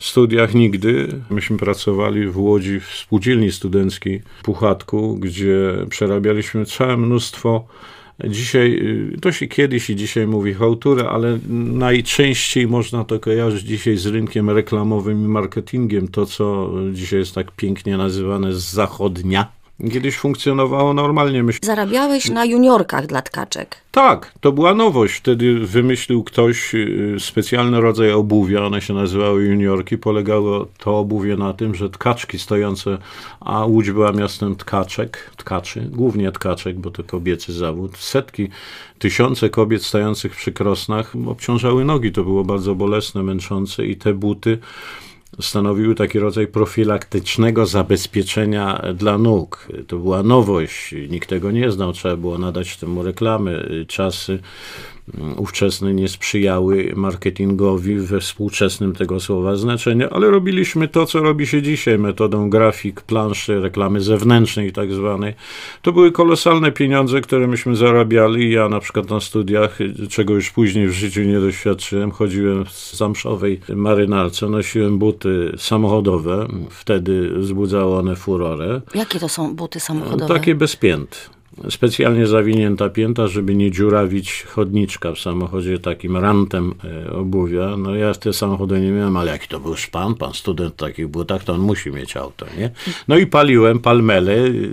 studiach 0.06 0.54
nigdy. 0.54 1.08
Myśmy 1.30 1.58
pracowali 1.58 2.28
w 2.28 2.38
Łodzi 2.38 2.80
w 2.80 2.86
spółdzielni 2.86 3.52
studenckiej 3.52 4.22
Puchatku, 4.44 5.18
gdzie 5.18 5.74
przerabialiśmy 5.90 6.66
całe 6.66 6.98
mnóstwo 6.98 7.68
Dzisiaj, 8.30 8.80
y, 9.16 9.22
to 9.22 9.32
się 9.32 9.48
kiedyś 9.48 9.90
i 9.90 9.96
dzisiaj 9.96 10.28
mówi 10.28 10.54
hałturę, 10.54 11.10
ale 11.10 11.40
najczęściej 11.50 12.68
można 12.68 13.04
to 13.04 13.20
kojarzyć 13.20 13.64
dzisiaj 13.64 13.98
z 13.98 14.06
rynkiem 14.06 14.50
reklamowym 14.50 15.26
i 15.26 15.28
marketingiem. 15.28 16.08
To, 16.08 16.26
co 16.26 16.72
dzisiaj 16.94 17.20
jest 17.20 17.36
tak 17.36 17.52
pięknie 17.52 17.98
nazywane 17.98 18.54
z 18.54 18.72
zachodnia. 18.72 19.61
Kiedyś 19.92 20.18
funkcjonowało 20.18 20.94
normalnie. 20.94 21.44
Myśmy 21.44 21.66
Zarabiałeś 21.66 22.30
na 22.30 22.46
juniorkach 22.46 23.08
dla 23.08 23.22
tkaczek. 23.22 23.78
tak, 23.92 24.34
to 24.42 24.52
była 24.52 24.74
nowość. 24.74 25.14
Wtedy 25.16 25.60
wymyślił 25.60 26.24
ktoś 26.24 26.76
y, 26.76 27.16
specjalny 27.20 27.82
rodzaj 27.82 28.12
obuwia, 28.12 28.66
one 28.66 28.82
się 28.82 28.94
nazywały 28.94 29.44
juniorki. 29.44 29.98
Polegało 29.98 30.68
to 30.78 30.98
obuwie 31.00 31.36
na 31.38 31.54
tym, 31.54 31.76
że 31.76 31.90
tkaczki 31.90 32.40
stojące, 32.40 32.98
a 33.40 33.66
Łódź 33.66 33.92
była 33.92 34.12
miastem 34.12 34.56
tkaczek, 34.56 35.32
tkaczy, 35.38 35.82
głównie 35.92 36.32
tkaczek, 36.32 36.80
bo 36.80 36.92
to 36.92 37.04
kobiecy 37.04 37.54
zawód. 37.54 37.98
Setki, 37.98 38.50
tysiące 39.00 39.50
kobiet 39.50 39.84
stojących 39.84 40.36
przy 40.36 40.52
krosnach 40.52 41.14
obciążały 41.28 41.86
nogi. 41.86 42.12
To 42.12 42.24
było 42.24 42.44
bardzo 42.44 42.76
bolesne, 42.76 43.24
męczące 43.24 43.86
i 43.86 43.96
te 43.96 44.14
buty 44.14 44.58
stanowiły 45.40 45.96
taki 45.96 46.20
rodzaj 46.20 46.48
profilaktycznego 46.48 47.66
zabezpieczenia 47.66 48.82
dla 48.96 49.18
nóg. 49.18 49.68
To 49.88 49.98
była 49.98 50.24
nowość, 50.24 50.96
nikt 51.10 51.30
tego 51.30 51.52
nie 51.52 51.72
znał, 51.72 51.94
trzeba 51.94 52.16
było 52.16 52.38
nadać 52.38 52.78
temu 52.78 53.04
reklamy. 53.04 53.86
Czasy 53.88 54.40
ówczesne 55.38 55.94
nie 55.94 56.08
sprzyjały 56.08 56.94
marketingowi 56.96 57.96
we 57.96 58.20
współczesnym 58.20 58.96
tego 58.96 59.20
słowa 59.20 59.56
znaczeniu, 59.56 60.08
ale 60.12 60.32
robiliśmy 60.32 60.88
to, 60.88 61.06
co 61.06 61.20
robi 61.20 61.48
się 61.48 61.62
dzisiaj 61.62 62.00
metodą 62.00 62.50
grafik, 62.50 63.02
planszy, 63.02 63.62
reklamy 63.62 64.02
zewnętrznej 64.02 64.72
tak 64.72 64.94
zwanej. 64.94 65.34
To 65.82 65.92
były 65.92 66.12
kolosalne 66.12 66.72
pieniądze, 66.72 67.22
które 67.22 67.48
myśmy 67.48 67.76
zarabiali. 67.76 68.52
Ja 68.52 68.70
na 68.70 68.80
przykład 68.80 69.10
na 69.10 69.20
studiach, 69.20 69.78
czego 70.10 70.34
już 70.34 70.52
później 70.52 70.88
w 70.88 70.92
życiu 70.92 71.22
nie 71.22 71.40
doświadczyłem, 71.40 72.12
chodziłem 72.12 72.66
w 72.66 72.96
zamszowej 72.96 73.60
marynarce, 73.76 74.50
nosiłem 74.50 74.98
buty 74.98 75.52
samochodowe. 75.58 76.48
Wtedy 76.70 77.30
wzbudzały 77.30 77.96
one 77.96 78.16
furorę. 78.16 78.82
Jakie 78.96 79.20
to 79.20 79.30
są 79.30 79.56
buty 79.56 79.80
samochodowe? 79.80 80.34
Takie 80.34 80.56
bez 80.56 80.76
pięt. 80.76 81.30
Specjalnie 81.70 82.28
zawinięta 82.28 82.90
pięta, 82.90 83.28
żeby 83.28 83.56
nie 83.56 83.72
dziurawić 83.72 84.44
chodniczka 84.44 85.14
w 85.14 85.20
samochodzie 85.20 85.80
takim 85.80 86.18
rantem 86.18 86.74
e, 86.84 87.14
obuwia. 87.14 87.78
No 87.78 87.96
ja 87.96 88.14
te 88.14 88.34
samochody 88.34 88.82
nie 88.82 88.92
miałem, 88.92 89.18
ale 89.18 89.32
jaki 89.32 89.48
to 89.48 89.60
był 89.60 89.76
szpan, 89.76 90.16
pan 90.16 90.34
student 90.34 90.74
w 90.74 90.78
takich 90.78 91.08
butach, 91.08 91.44
to 91.44 91.54
on 91.54 91.62
musi 91.62 91.92
mieć 91.92 92.18
auto, 92.18 92.46
nie? 92.58 92.72
No 93.08 93.18
i 93.18 93.28
paliłem 93.28 93.80
palmele 93.80 94.34
y, 94.34 94.70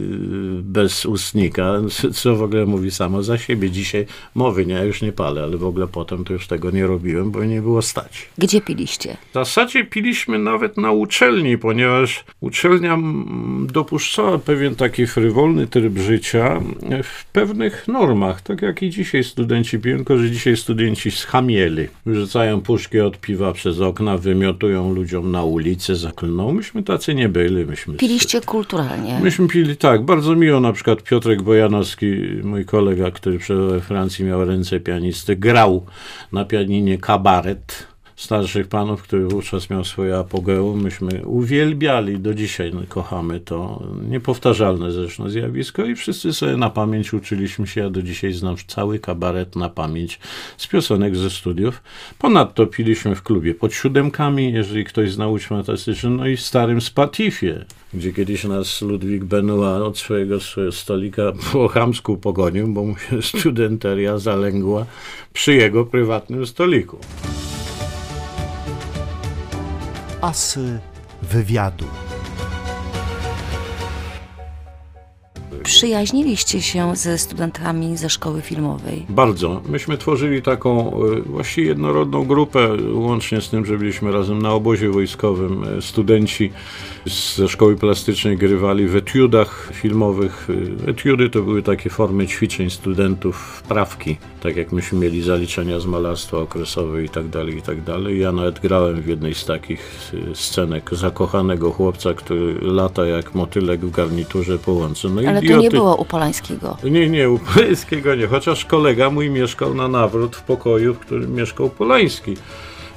bez 0.63 1.07
ustnika, 1.07 1.73
co 2.19 2.37
w 2.37 2.43
ogóle 2.43 2.67
mówi 2.67 2.91
samo 2.91 3.23
za 3.23 3.39
siebie. 3.39 3.71
Dzisiaj 3.71 4.07
mowy 4.35 4.67
nie, 4.67 4.75
ja 4.75 4.85
już 4.85 5.03
nie 5.03 5.13
palę, 5.13 5.43
ale 5.43 5.57
w 5.57 5.65
ogóle 5.65 5.87
potem 5.87 6.25
to 6.25 6.33
już 6.33 6.47
tego 6.47 6.71
nie 6.71 6.87
robiłem, 6.87 7.31
bo 7.31 7.45
nie 7.45 7.63
było 7.63 7.83
stać. 7.83 8.29
Gdzie 8.39 8.61
piliście? 8.61 9.17
W 9.31 9.35
zasadzie 9.35 9.85
piliśmy 9.85 10.39
nawet 10.39 10.77
na 10.77 10.93
uczelni, 10.93 11.59
ponieważ 11.59 12.25
uczelnia 12.41 12.95
mm, 12.95 13.67
dopuszczała 13.73 14.39
pewien 14.39 14.75
taki 14.75 15.07
frywolny 15.07 15.67
tryb 15.67 15.99
życia 15.99 16.61
w 17.03 17.25
pewnych 17.33 17.89
normach, 17.89 18.41
tak 18.41 18.63
jak 18.63 18.83
i 18.83 18.91
dzisiaj 18.91 19.25
studenci 19.25 19.79
piją, 19.79 19.97
tylko 19.97 20.19
że 20.19 20.31
dzisiaj 20.31 20.57
studenci 20.57 21.11
schamieli. 21.11 21.89
Wyrzucają 22.07 22.61
puszki 22.61 23.01
od 23.01 23.21
piwa 23.21 23.53
przez 23.53 23.81
okna, 23.81 24.19
wymiotują 24.19 24.95
ludziom 24.95 25.31
na 25.31 25.45
ulicę, 25.45 25.97
zaklną. 25.97 26.53
Myśmy 26.53 26.83
tacy 26.83 27.15
nie 27.15 27.29
byli. 27.29 27.67
Myśmy 27.67 27.95
Piliście 27.95 28.41
kulturalnie. 28.41 29.21
Myśmy 29.23 29.49
pili 29.49 29.77
tak, 29.77 30.05
bardzo 30.05 30.37
miło, 30.37 30.61
na 30.61 30.73
przykład 30.73 31.03
Piotrek 31.03 31.43
Bojanowski, 31.43 32.07
mój 32.43 32.65
kolega, 32.65 33.11
który 33.11 33.39
przebywał 33.39 33.71
we 33.71 33.81
Francji, 33.81 34.25
miał 34.25 34.45
ręce 34.45 34.81
pianisty, 34.81 35.37
grał 35.37 35.87
na 36.33 36.45
pianinie 36.45 36.99
kabaret 36.99 37.88
starszych 38.19 38.69
panów, 38.69 39.03
który 39.03 39.25
wówczas 39.25 39.71
miał 39.71 39.85
swoje 39.85 40.17
apogeum. 40.17 40.83
Myśmy 40.83 41.27
uwielbiali, 41.27 42.21
do 42.21 42.35
dzisiaj 42.35 42.73
kochamy 42.89 43.41
to, 43.41 43.83
niepowtarzalne 44.09 44.93
zresztą 44.93 45.31
zjawisko 45.31 45.85
i 45.85 45.95
wszyscy 45.95 46.33
sobie 46.33 46.57
na 46.57 46.71
pamięć 46.71 47.15
uczyliśmy 47.15 47.67
się, 47.67 47.81
ja 47.81 47.91
do 47.91 48.03
dzisiaj 48.03 48.33
znam 48.33 48.57
cały 48.67 48.99
kabaret 48.99 49.57
na 49.57 49.69
pamięć 49.69 50.21
z 50.57 50.67
piosenek 50.67 51.17
ze 51.17 51.31
studiów. 51.31 51.83
Ponadto 52.19 52.67
piliśmy 52.67 53.15
w 53.15 53.23
klubie 53.23 53.55
pod 53.55 53.75
siódemkami, 53.75 54.53
jeżeli 54.53 54.85
ktoś 54.85 55.13
zna 55.13 55.27
łódź 55.27 55.47
fantastyczną, 55.47 56.11
no 56.11 56.27
i 56.27 56.37
w 56.37 56.41
starym 56.41 56.81
Spatifie, 56.81 57.65
gdzie 57.95 58.13
kiedyś 58.13 58.45
nas 58.45 58.83
Ludwik 58.83 59.25
Benoit 59.25 59.83
od 59.83 59.99
swojego, 59.99 60.41
swojego 60.41 60.73
stolika 60.73 61.33
po 61.53 61.69
chamsku 61.69 62.17
pogonił, 62.17 62.69
bo 62.69 62.85
mu 62.85 62.97
się 62.97 63.23
studenteria 63.39 64.19
zalęgła 64.19 64.87
przy 65.33 65.55
jego 65.55 65.85
prywatnym 65.85 66.47
stoliku. 66.47 66.99
Asy 70.23 70.79
wywiadu. 71.23 71.87
Przyjaźniliście 75.69 76.63
się 76.63 76.97
ze 76.97 77.19
studentami 77.19 77.97
ze 77.97 78.11
szkoły 78.11 78.43
filmowej. 78.43 79.07
Bardzo. 79.09 79.61
Myśmy 79.69 79.99
tworzyli 79.99 80.43
taką 80.43 80.93
e, 80.93 81.21
właściwie 81.21 81.69
jednorodną 81.69 82.25
grupę, 82.25 82.69
łącznie 82.93 83.41
z 83.41 83.51
tym, 83.51 83.67
że 83.67 83.79
byliśmy 83.79 84.13
razem 84.13 84.43
na 84.43 84.53
obozie 84.53 84.91
wojskowym. 84.91 85.65
E, 85.79 85.83
Studenci 85.83 86.53
ze 87.37 87.49
szkoły 87.49 87.77
plastycznej 87.77 88.37
grywali 88.37 88.87
w 88.87 88.97
etiudach 88.97 89.71
filmowych. 89.75 90.49
E, 90.87 90.91
Etiudy 90.91 91.31
to 91.31 91.43
były 91.43 91.63
takie 91.63 91.91
formy 91.91 92.27
ćwiczeń 92.27 92.71
studentów, 92.71 93.37
wprawki, 93.37 94.17
tak 94.41 94.57
jak 94.57 94.73
myśmy 94.73 94.99
mieli 94.99 95.23
zaliczenia 95.23 95.81
z 95.81 95.87
malarstwa 95.87 96.39
okresowe 96.39 97.05
i 97.05 97.09
tak 97.09 97.29
dalej, 97.29 97.57
i 97.57 97.63
tak 97.63 97.83
dalej. 97.83 98.21
Ja 98.21 98.33
nawet 98.33 98.61
grałem 98.61 99.03
w 99.03 99.07
jednej 99.07 99.35
z 99.35 99.45
takich 99.45 100.11
scenek 100.35 100.91
zakochanego 100.93 101.73
chłopca, 101.73 102.15
który 102.15 102.55
lata 102.61 103.07
jak 103.07 103.35
motylek 103.35 103.81
w 103.81 103.91
garniturze 103.91 104.59
po 104.59 104.73
łące. 104.73 105.09
No 105.09 105.21
Ale 105.29 105.43
to 105.43 105.58
nie 105.61 105.71
było 105.71 105.97
u 105.97 106.05
Polańskiego. 106.05 106.77
Nie, 106.85 107.11
nie, 107.11 107.31
u 107.31 107.39
Polańskiego 107.39 108.15
nie, 108.15 108.27
chociaż 108.27 108.65
kolega 108.65 109.11
mój 109.11 109.31
mieszkał 109.31 109.75
na 109.75 109.89
nawrót 109.89 110.37
w 110.37 110.43
pokoju, 110.43 110.95
w 110.95 110.99
którym 110.99 111.35
mieszkał 111.35 111.71
Polański. 111.71 112.35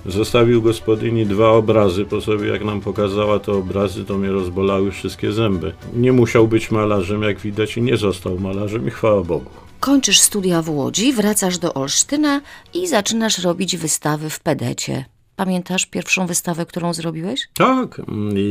Zostawił 0.06 0.62
gospodyni 0.62 1.26
dwa 1.26 1.50
obrazy 1.50 2.06
po 2.06 2.22
sobie, 2.22 2.48
jak 2.48 2.64
nam 2.64 2.82
pokazała 2.82 3.40
te 3.40 3.52
obrazy, 3.52 4.06
to 4.06 4.18
mnie 4.18 4.32
rozbolały 4.32 4.92
wszystkie 4.92 5.32
zęby. 5.32 5.74
Nie 5.94 6.14
musiał 6.14 6.48
być 6.48 6.72
malarzem, 6.72 7.24
jak 7.24 7.40
widać, 7.40 7.78
i 7.78 7.82
nie 7.82 7.98
został 7.98 8.40
malarzem, 8.40 8.88
i 8.88 8.92
chwała 8.92 9.24
Bogu. 9.24 9.50
Kończysz 9.80 10.20
studia 10.20 10.62
w 10.62 10.70
Łodzi, 10.70 11.14
wracasz 11.14 11.58
do 11.58 11.74
Olsztyna 11.74 12.42
i 12.74 12.88
zaczynasz 12.88 13.40
robić 13.40 13.78
wystawy 13.78 14.30
w 14.30 14.40
Pedecie. 14.40 15.06
Pamiętasz 15.46 15.86
pierwszą 15.86 16.28
wystawę, 16.28 16.66
którą 16.66 16.94
zrobiłeś? 16.94 17.48
Tak, 17.54 18.02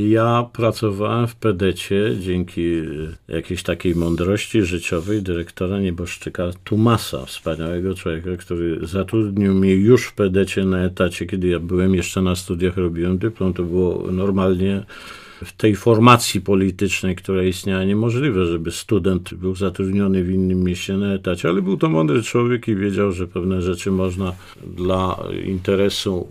ja 0.09 0.47
pracowałem 0.53 1.27
w 1.27 1.35
Pedecie 1.35 2.17
dzięki 2.21 2.61
y, 2.61 3.17
jakiejś 3.29 3.63
takiej 3.63 3.95
mądrości 3.95 4.63
życiowej 4.63 5.23
dyrektora 5.23 5.81
nieboszczyka 5.81 6.51
Tumasa, 6.65 7.27
wspaniałego 7.27 7.95
człowieka, 7.95 8.31
który 8.39 8.87
zatrudnił 8.87 9.55
mnie 9.55 9.75
już 9.75 10.07
w 10.07 10.13
Pedecie 10.13 10.65
na 10.65 10.79
etacie, 10.79 11.27
kiedy 11.27 11.49
ja 11.49 11.61
byłem 11.61 11.95
jeszcze 11.95 12.23
na 12.23 12.37
studiach, 12.37 12.77
robiłem 12.77 13.19
dyplom. 13.19 13.55
To 13.55 13.63
było 13.63 14.13
normalnie 14.13 14.85
w 15.45 15.53
tej 15.53 15.77
formacji 15.77 16.41
politycznej, 16.41 17.17
która 17.17 17.43
istniała, 17.43 17.85
niemożliwe, 17.85 18.47
żeby 18.47 18.73
student 18.73 19.35
był 19.35 19.55
zatrudniony 19.55 20.25
w 20.25 20.31
innym 20.31 20.65
mieście 20.65 20.97
na 20.97 21.15
etacie, 21.15 21.49
ale 21.49 21.63
był 21.63 21.77
to 21.77 21.89
mądry 21.89 22.23
człowiek 22.23 22.69
i 22.69 22.77
wiedział, 22.77 23.13
że 23.13 23.27
pewne 23.27 23.63
rzeczy 23.63 23.91
można 23.91 24.33
dla 24.77 25.17
interesu 25.47 26.29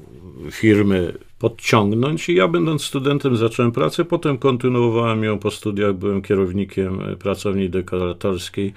firmy 0.52 1.14
podciągnąć 1.40 2.30
i 2.30 2.36
ja 2.36 2.48
będąc 2.48 2.84
studentem 2.84 3.38
zacząłem 3.38 3.72
pracę, 3.72 4.06
potem 4.06 4.38
kontynuowałem 4.38 5.24
ją 5.24 5.40
po 5.40 5.52
studiach, 5.52 5.94
byłem 5.94 6.22
kierownikiem 6.22 7.02
e, 7.02 7.16
pracowni 7.16 7.70
dekoratorskiej. 7.70 8.74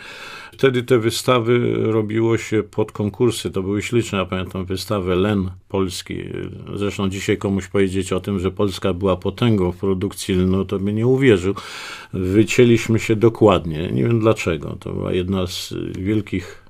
Wtedy 0.52 0.82
te 0.82 0.98
wystawy 0.98 1.74
robiło 1.76 2.38
się 2.38 2.62
pod 2.62 2.92
konkursy, 2.92 3.50
to 3.50 3.62
były 3.62 3.82
śliczne, 3.82 4.18
ja 4.18 4.24
pamiętam 4.24 4.64
wystawę 4.64 5.16
Len 5.16 5.50
Polski. 5.68 6.24
Zresztą 6.74 7.08
dzisiaj 7.08 7.38
komuś 7.38 7.68
powiedzieć 7.68 8.12
o 8.12 8.20
tym, 8.20 8.38
że 8.38 8.50
Polska 8.50 8.94
była 8.94 9.16
potęgą 9.16 9.72
w 9.72 9.76
produkcji 9.76 10.34
lnu, 10.34 10.64
to 10.64 10.78
by 10.78 10.92
nie 10.92 11.06
uwierzył. 11.06 11.54
Wycięliśmy 12.12 12.98
się 12.98 13.16
dokładnie, 13.16 13.90
nie 13.92 14.02
wiem 14.02 14.20
dlaczego, 14.20 14.76
to 14.80 14.92
była 14.92 15.12
jedna 15.12 15.46
z 15.46 15.74
wielkich 15.98 16.61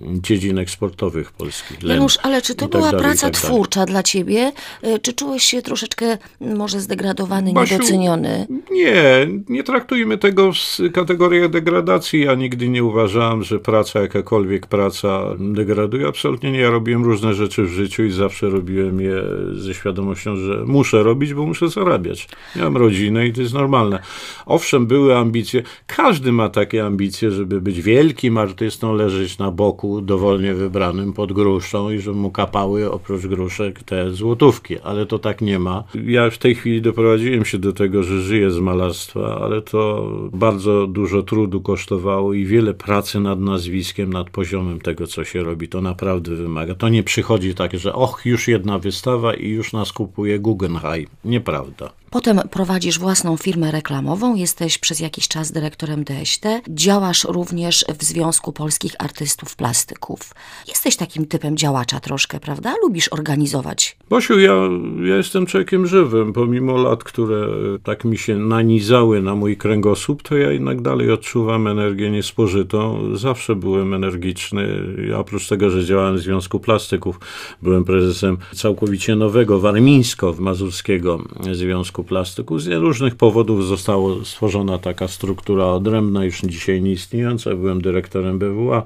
dziedzin 0.00 0.58
eksportowych 0.58 1.32
Polski. 1.32 1.74
Len 1.82 1.96
Janusz, 1.96 2.18
ale 2.22 2.42
czy 2.42 2.54
to 2.54 2.60
tak 2.60 2.70
była 2.70 2.90
dalej, 2.90 3.00
praca 3.06 3.30
tak 3.30 3.34
twórcza 3.34 3.86
dla 3.86 4.02
ciebie? 4.02 4.52
Y, 4.84 4.98
Czy 4.98 5.12
czułeś 5.12 5.42
się 5.42 5.62
troszeczkę 5.62 6.18
może 6.40 6.80
zdegradowany, 6.80 7.52
Basiu, 7.52 7.74
niedoceniony? 7.74 8.46
Nie, 8.70 9.26
nie 9.48 9.62
traktujmy 9.62 10.18
tego 10.18 10.52
w 10.52 10.92
kategoriach 10.92 11.50
degradacji. 11.50 12.20
Ja 12.20 12.34
nigdy 12.34 12.68
nie 12.68 12.84
uważałem, 12.84 13.42
że 13.42 13.58
praca, 13.58 14.00
jakakolwiek 14.00 14.66
praca 14.66 15.20
degraduje. 15.38 16.08
Absolutnie 16.08 16.52
nie. 16.52 16.58
Ja 16.58 16.70
robiłem 16.70 17.04
różne 17.04 17.34
rzeczy 17.34 17.62
w 17.62 17.68
życiu 17.68 18.04
i 18.04 18.10
zawsze 18.10 18.48
robiłem 18.48 19.00
je 19.00 19.22
ze 19.54 19.74
świadomością, 19.74 20.36
że 20.36 20.64
muszę 20.66 21.02
robić, 21.02 21.34
bo 21.34 21.46
muszę 21.46 21.68
zarabiać. 21.68 22.28
Miałem 22.56 22.76
rodzinę 22.76 23.26
i 23.26 23.32
to 23.32 23.40
jest 23.40 23.54
normalne. 23.54 23.98
Owszem, 24.46 24.86
były 24.86 25.16
ambicje. 25.16 25.62
Każdy 25.86 26.32
ma 26.32 26.48
takie 26.48 26.86
ambicje, 26.86 27.30
żeby 27.30 27.60
być 27.60 27.82
wielkim 27.82 28.38
artystą, 28.38 28.92
leżeć 28.94 29.38
na 29.38 29.50
boku, 29.50 29.83
dowolnie 30.02 30.54
wybranym 30.54 31.12
pod 31.12 31.32
gruszą 31.32 31.90
i 31.90 31.98
żeby 31.98 32.16
mu 32.16 32.30
kapały 32.30 32.90
oprócz 32.90 33.26
gruszek 33.26 33.82
te 33.82 34.10
złotówki, 34.10 34.78
ale 34.80 35.06
to 35.06 35.18
tak 35.18 35.40
nie 35.40 35.58
ma. 35.58 35.84
Ja 36.06 36.30
w 36.30 36.38
tej 36.38 36.54
chwili 36.54 36.82
doprowadziłem 36.82 37.44
się 37.44 37.58
do 37.58 37.72
tego, 37.72 38.02
że 38.02 38.20
żyję 38.20 38.50
z 38.50 38.58
malarstwa, 38.58 39.40
ale 39.40 39.62
to 39.62 40.10
bardzo 40.32 40.86
dużo 40.86 41.22
trudu 41.22 41.60
kosztowało 41.60 42.34
i 42.34 42.44
wiele 42.44 42.74
pracy 42.74 43.20
nad 43.20 43.40
nazwiskiem, 43.40 44.12
nad 44.12 44.30
poziomem 44.30 44.80
tego, 44.80 45.06
co 45.06 45.24
się 45.24 45.42
robi. 45.42 45.68
To 45.68 45.80
naprawdę 45.80 46.34
wymaga. 46.34 46.74
To 46.74 46.88
nie 46.88 47.02
przychodzi 47.02 47.54
tak, 47.54 47.78
że 47.78 47.92
och, 47.92 48.26
już 48.26 48.48
jedna 48.48 48.78
wystawa 48.78 49.34
i 49.34 49.48
już 49.48 49.72
nas 49.72 49.92
kupuje 49.92 50.38
Guggenheim. 50.38 51.06
Nieprawda. 51.24 52.03
Potem 52.14 52.40
prowadzisz 52.50 52.98
własną 52.98 53.36
firmę 53.36 53.70
reklamową, 53.70 54.34
jesteś 54.34 54.78
przez 54.78 55.00
jakiś 55.00 55.28
czas 55.28 55.52
dyrektorem 55.52 56.04
DST, 56.04 56.44
działasz 56.68 57.24
również 57.24 57.84
w 57.98 58.04
Związku 58.04 58.52
Polskich 58.52 58.92
Artystów 58.98 59.56
Plastyków. 59.56 60.34
Jesteś 60.68 60.96
takim 60.96 61.26
typem 61.26 61.56
działacza 61.56 62.00
troszkę, 62.00 62.40
prawda? 62.40 62.74
Lubisz 62.82 63.08
organizować. 63.08 63.96
Bosiu, 64.10 64.40
ja, 64.40 64.54
ja 65.02 65.16
jestem 65.16 65.46
człowiekiem 65.46 65.86
żywym. 65.86 66.32
Pomimo 66.32 66.76
lat, 66.76 67.04
które 67.04 67.48
tak 67.82 68.04
mi 68.04 68.18
się 68.18 68.36
nanizały 68.36 69.22
na 69.22 69.34
mój 69.34 69.56
kręgosłup, 69.56 70.22
to 70.22 70.36
ja 70.36 70.52
jednak 70.52 70.82
dalej 70.82 71.10
odczuwam 71.10 71.66
energię 71.66 72.10
niespożytą. 72.10 73.08
Zawsze 73.16 73.56
byłem 73.56 73.94
energiczny. 73.94 74.68
Oprócz 75.16 75.48
tego, 75.48 75.70
że 75.70 75.84
działałem 75.84 76.16
w 76.16 76.20
Związku 76.20 76.60
Plastyków, 76.60 77.20
byłem 77.62 77.84
prezesem 77.84 78.38
całkowicie 78.52 79.16
nowego, 79.16 79.60
warmińsko-mazurskiego 79.60 81.18
Związku 81.52 82.03
Plastyków. 82.04 82.62
Z 82.62 82.68
różnych 82.68 83.14
powodów 83.14 83.66
została 83.66 84.24
stworzona 84.24 84.78
taka 84.78 85.08
struktura 85.08 85.66
odrębna, 85.66 86.24
już 86.24 86.40
dzisiaj 86.40 86.82
nieistniejąca. 86.82 87.54
Byłem 87.54 87.82
dyrektorem 87.82 88.38
BWA. 88.38 88.82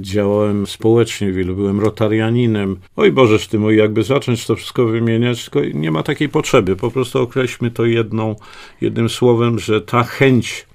Działałem 0.00 0.66
społecznie 0.66 1.32
wielu, 1.32 1.54
byłem 1.54 1.80
rotarianinem. 1.80 2.76
Oj 2.96 3.12
Bożeż 3.12 3.48
ty 3.48 3.58
mój, 3.58 3.76
jakby 3.76 4.02
zacząć 4.02 4.46
to 4.46 4.56
wszystko 4.56 4.86
wymieniać, 4.86 5.44
tylko 5.44 5.60
nie 5.74 5.90
ma 5.90 6.02
takiej 6.02 6.28
potrzeby. 6.28 6.76
Po 6.76 6.90
prostu 6.90 7.22
określmy 7.22 7.70
to 7.70 7.84
jedną, 7.84 8.36
jednym 8.80 9.08
słowem, 9.08 9.58
że 9.58 9.80
ta 9.80 10.02
chęć 10.02 10.66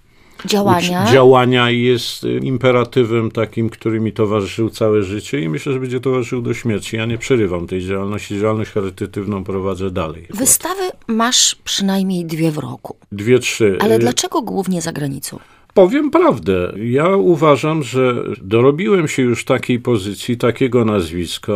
Działania. 0.45 1.05
działania 1.11 1.69
jest 1.69 2.23
y, 2.23 2.37
imperatywem 2.37 3.31
takim, 3.31 3.69
który 3.69 3.99
mi 3.99 4.13
towarzyszył 4.13 4.69
całe 4.69 5.03
życie 5.03 5.41
i 5.41 5.49
myślę, 5.49 5.73
że 5.73 5.79
będzie 5.79 5.99
towarzyszył 5.99 6.41
do 6.41 6.53
śmierci. 6.53 6.95
Ja 6.95 7.05
nie 7.05 7.17
przerywam 7.17 7.67
tej 7.67 7.85
działalności. 7.85 8.39
Działalność 8.39 8.71
charytatywną 8.71 9.43
prowadzę 9.43 9.91
dalej. 9.91 10.27
Wystawy 10.29 10.83
masz 11.07 11.55
przynajmniej 11.63 12.25
dwie 12.25 12.51
w 12.51 12.57
roku. 12.57 12.95
Dwie, 13.11 13.39
trzy. 13.39 13.77
Ale 13.81 13.95
Y, 13.95 13.99
dlaczego 13.99 14.41
głównie 14.41 14.81
za 14.81 14.91
granicą? 14.91 15.39
Powiem 15.73 16.11
prawdę. 16.11 16.73
Ja 16.83 17.07
uważam, 17.15 17.83
że 17.83 18.23
dorobiłem 18.41 19.07
się 19.07 19.23
już 19.23 19.45
takiej 19.45 19.79
pozycji, 19.79 20.37
takiego 20.37 20.85
nazwiska. 20.85 21.53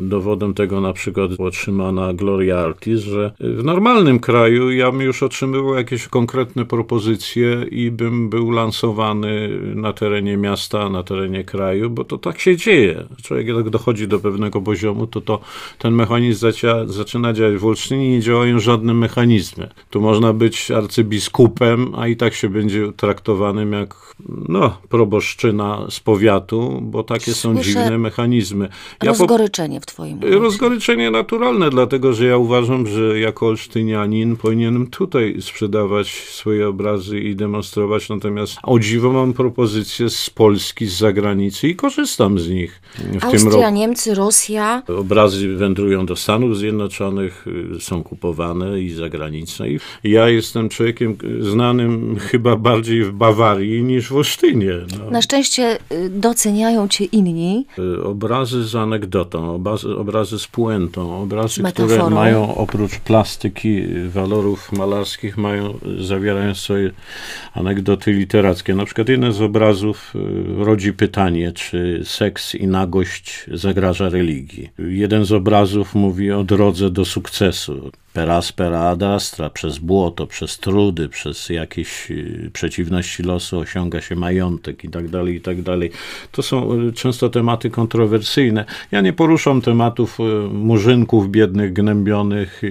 Dowodem 0.00 0.54
tego 0.54 0.80
na 0.80 0.92
przykład 0.92 1.30
otrzymana 1.38 2.14
Gloria 2.14 2.58
Artis, 2.58 3.00
że 3.00 3.32
w 3.40 3.64
normalnym 3.64 4.18
kraju 4.18 4.70
ja 4.70 4.92
bym 4.92 5.00
już 5.00 5.22
otrzymywał 5.22 5.74
jakieś 5.74 6.08
konkretne 6.08 6.64
propozycje 6.64 7.66
i 7.70 7.90
bym 7.90 8.28
był 8.28 8.50
lansowany 8.50 9.60
na 9.74 9.92
terenie 9.92 10.36
miasta, 10.36 10.88
na 10.88 11.02
terenie 11.02 11.44
kraju, 11.44 11.90
bo 11.90 12.04
to 12.04 12.18
tak 12.18 12.40
się 12.40 12.56
dzieje. 12.56 13.04
Człowiek 13.22 13.46
jak 13.46 13.70
dochodzi 13.70 14.08
do 14.08 14.18
pewnego 14.18 14.60
poziomu, 14.60 15.06
to, 15.06 15.20
to 15.20 15.40
ten 15.78 15.94
mechanizm 15.94 16.40
zacia, 16.40 16.86
zaczyna 16.86 17.32
działać. 17.32 17.56
W 17.56 17.66
Olsztynie 17.66 18.10
nie 18.10 18.20
działają 18.20 18.58
żadne 18.58 18.94
mechanizmy. 18.94 19.68
Tu 19.90 20.00
można 20.00 20.32
być 20.32 20.70
arcybiskupem, 20.70 21.92
a 21.96 22.08
i 22.08 22.16
tak 22.16 22.34
się 22.34 22.48
będzie 22.48 22.92
traktowanym 23.06 23.72
jak 23.72 23.94
no, 24.48 24.78
proboszczyna 24.88 25.86
z 25.90 26.00
powiatu, 26.00 26.78
bo 26.82 27.02
takie 27.02 27.34
są 27.34 27.54
Słyszę 27.54 27.68
dziwne 27.68 27.98
mechanizmy. 27.98 28.68
po- 28.98 29.06
Rozgoryczenie 29.06 29.80
w 29.80 29.86
twoim 29.86 30.18
głosie. 30.18 30.38
Rozgoryczenie 30.38 31.10
naturalne, 31.10 31.70
dlatego 31.70 32.12
że 32.12 32.24
ja 32.26 32.36
uważam, 32.36 32.86
że 32.86 33.20
jako 33.20 33.46
olsztynianin 33.46 34.36
powinienem 34.36 34.86
tutaj 34.86 35.36
sprzedawać 35.40 36.08
swoje 36.08 36.68
obrazy 36.68 37.20
i 37.20 37.36
demonstrować, 37.36 38.08
natomiast 38.08 38.58
o 38.62 38.78
dziwo 38.78 39.12
mam 39.12 39.32
propozycje 39.32 40.10
z 40.10 40.30
Polski, 40.30 40.86
z 40.86 40.96
zagranicy 40.98 41.68
i 41.68 41.76
korzystam 41.76 42.38
z 42.38 42.48
nich. 42.48 42.80
W 43.20 43.24
Austria, 43.24 43.70
Niemcy, 43.70 44.14
Rosja. 44.14 44.82
obrazy 44.98 45.56
wędrują 45.56 46.06
do 46.06 46.16
Stanów 46.16 46.58
Zjednoczonych, 46.58 47.44
są 47.80 48.02
kupowane 48.02 48.80
i 48.80 48.90
za 48.90 49.08
granicą. 49.08 49.64
I 50.04 50.10
ja 50.10 50.28
jestem 50.28 50.68
człowiekiem 50.68 51.16
znanym 51.40 52.16
chyba 52.18 52.56
bardziej 52.56 52.95
bardziej 52.96 53.12
w 53.12 53.16
Bawarii 53.16 53.82
niż 53.82 54.08
w 54.08 54.16
Olsztynie. 54.16 54.72
No. 54.98 55.10
Na 55.10 55.22
szczęście 55.22 55.78
y, 55.92 56.10
doceniają 56.10 56.88
cię 56.88 57.04
inni. 57.04 57.66
Y, 57.78 58.04
Obrazy 58.04 58.64
z 58.64 58.74
anegdotą, 58.74 59.54
obrazy, 59.54 59.96
obrazy 59.96 60.38
z 60.38 60.46
puentą, 60.46 61.22
obrazy, 61.22 61.62
które 61.62 62.10
mają 62.10 62.54
oprócz 62.54 62.98
plastyki 62.98 63.78
y, 63.78 64.10
walorów 64.10 64.72
malarskich, 64.72 65.36
mają, 65.36 65.78
zawierają 66.00 66.54
sobie 66.54 66.90
anegdoty 67.54 68.12
literackie. 68.12 68.74
Na 68.74 68.84
przykład 68.84 69.08
jeden 69.08 69.32
z 69.32 69.40
obrazów 69.40 70.14
rodzi 70.58 70.92
pytanie, 70.92 71.52
czy 71.52 72.02
seks 72.04 72.54
i 72.54 72.66
nagość 72.66 73.46
zagraża 73.52 74.08
religii. 74.08 74.70
Jeden 74.78 75.24
z 75.24 75.32
obrazów 75.32 75.94
mówi 75.94 76.32
o 76.32 76.44
drodze 76.44 76.90
do 76.90 77.04
sukcesu. 77.04 77.90
Per 78.16 78.30
aspera 78.30 78.80
ad 78.80 79.02
astra, 79.02 79.50
przez 79.50 79.78
błoto, 79.78 80.26
przez 80.26 80.58
trudy, 80.58 81.08
przez 81.08 81.48
jakieś 81.48 82.10
y, 82.10 82.50
przeciwności 82.52 83.22
losu 83.22 83.58
osiąga 83.58 84.00
się 84.00 84.16
majątek 84.16 84.84
i 84.84 84.88
tak 84.88 85.08
dalej, 85.08 85.34
i 85.34 85.40
tak 85.40 85.62
dalej. 85.62 85.90
To 86.32 86.42
są 86.42 86.80
y, 86.88 86.92
często 86.92 87.28
tematy 87.28 87.70
kontrowersyjne. 87.70 88.64
Ja 88.90 89.00
nie 89.00 89.12
poruszam 89.12 89.60
tematów 89.60 90.20
y, 90.20 90.22
murzynków 90.52 91.30
biednych, 91.30 91.72
gnębionych 91.72 92.62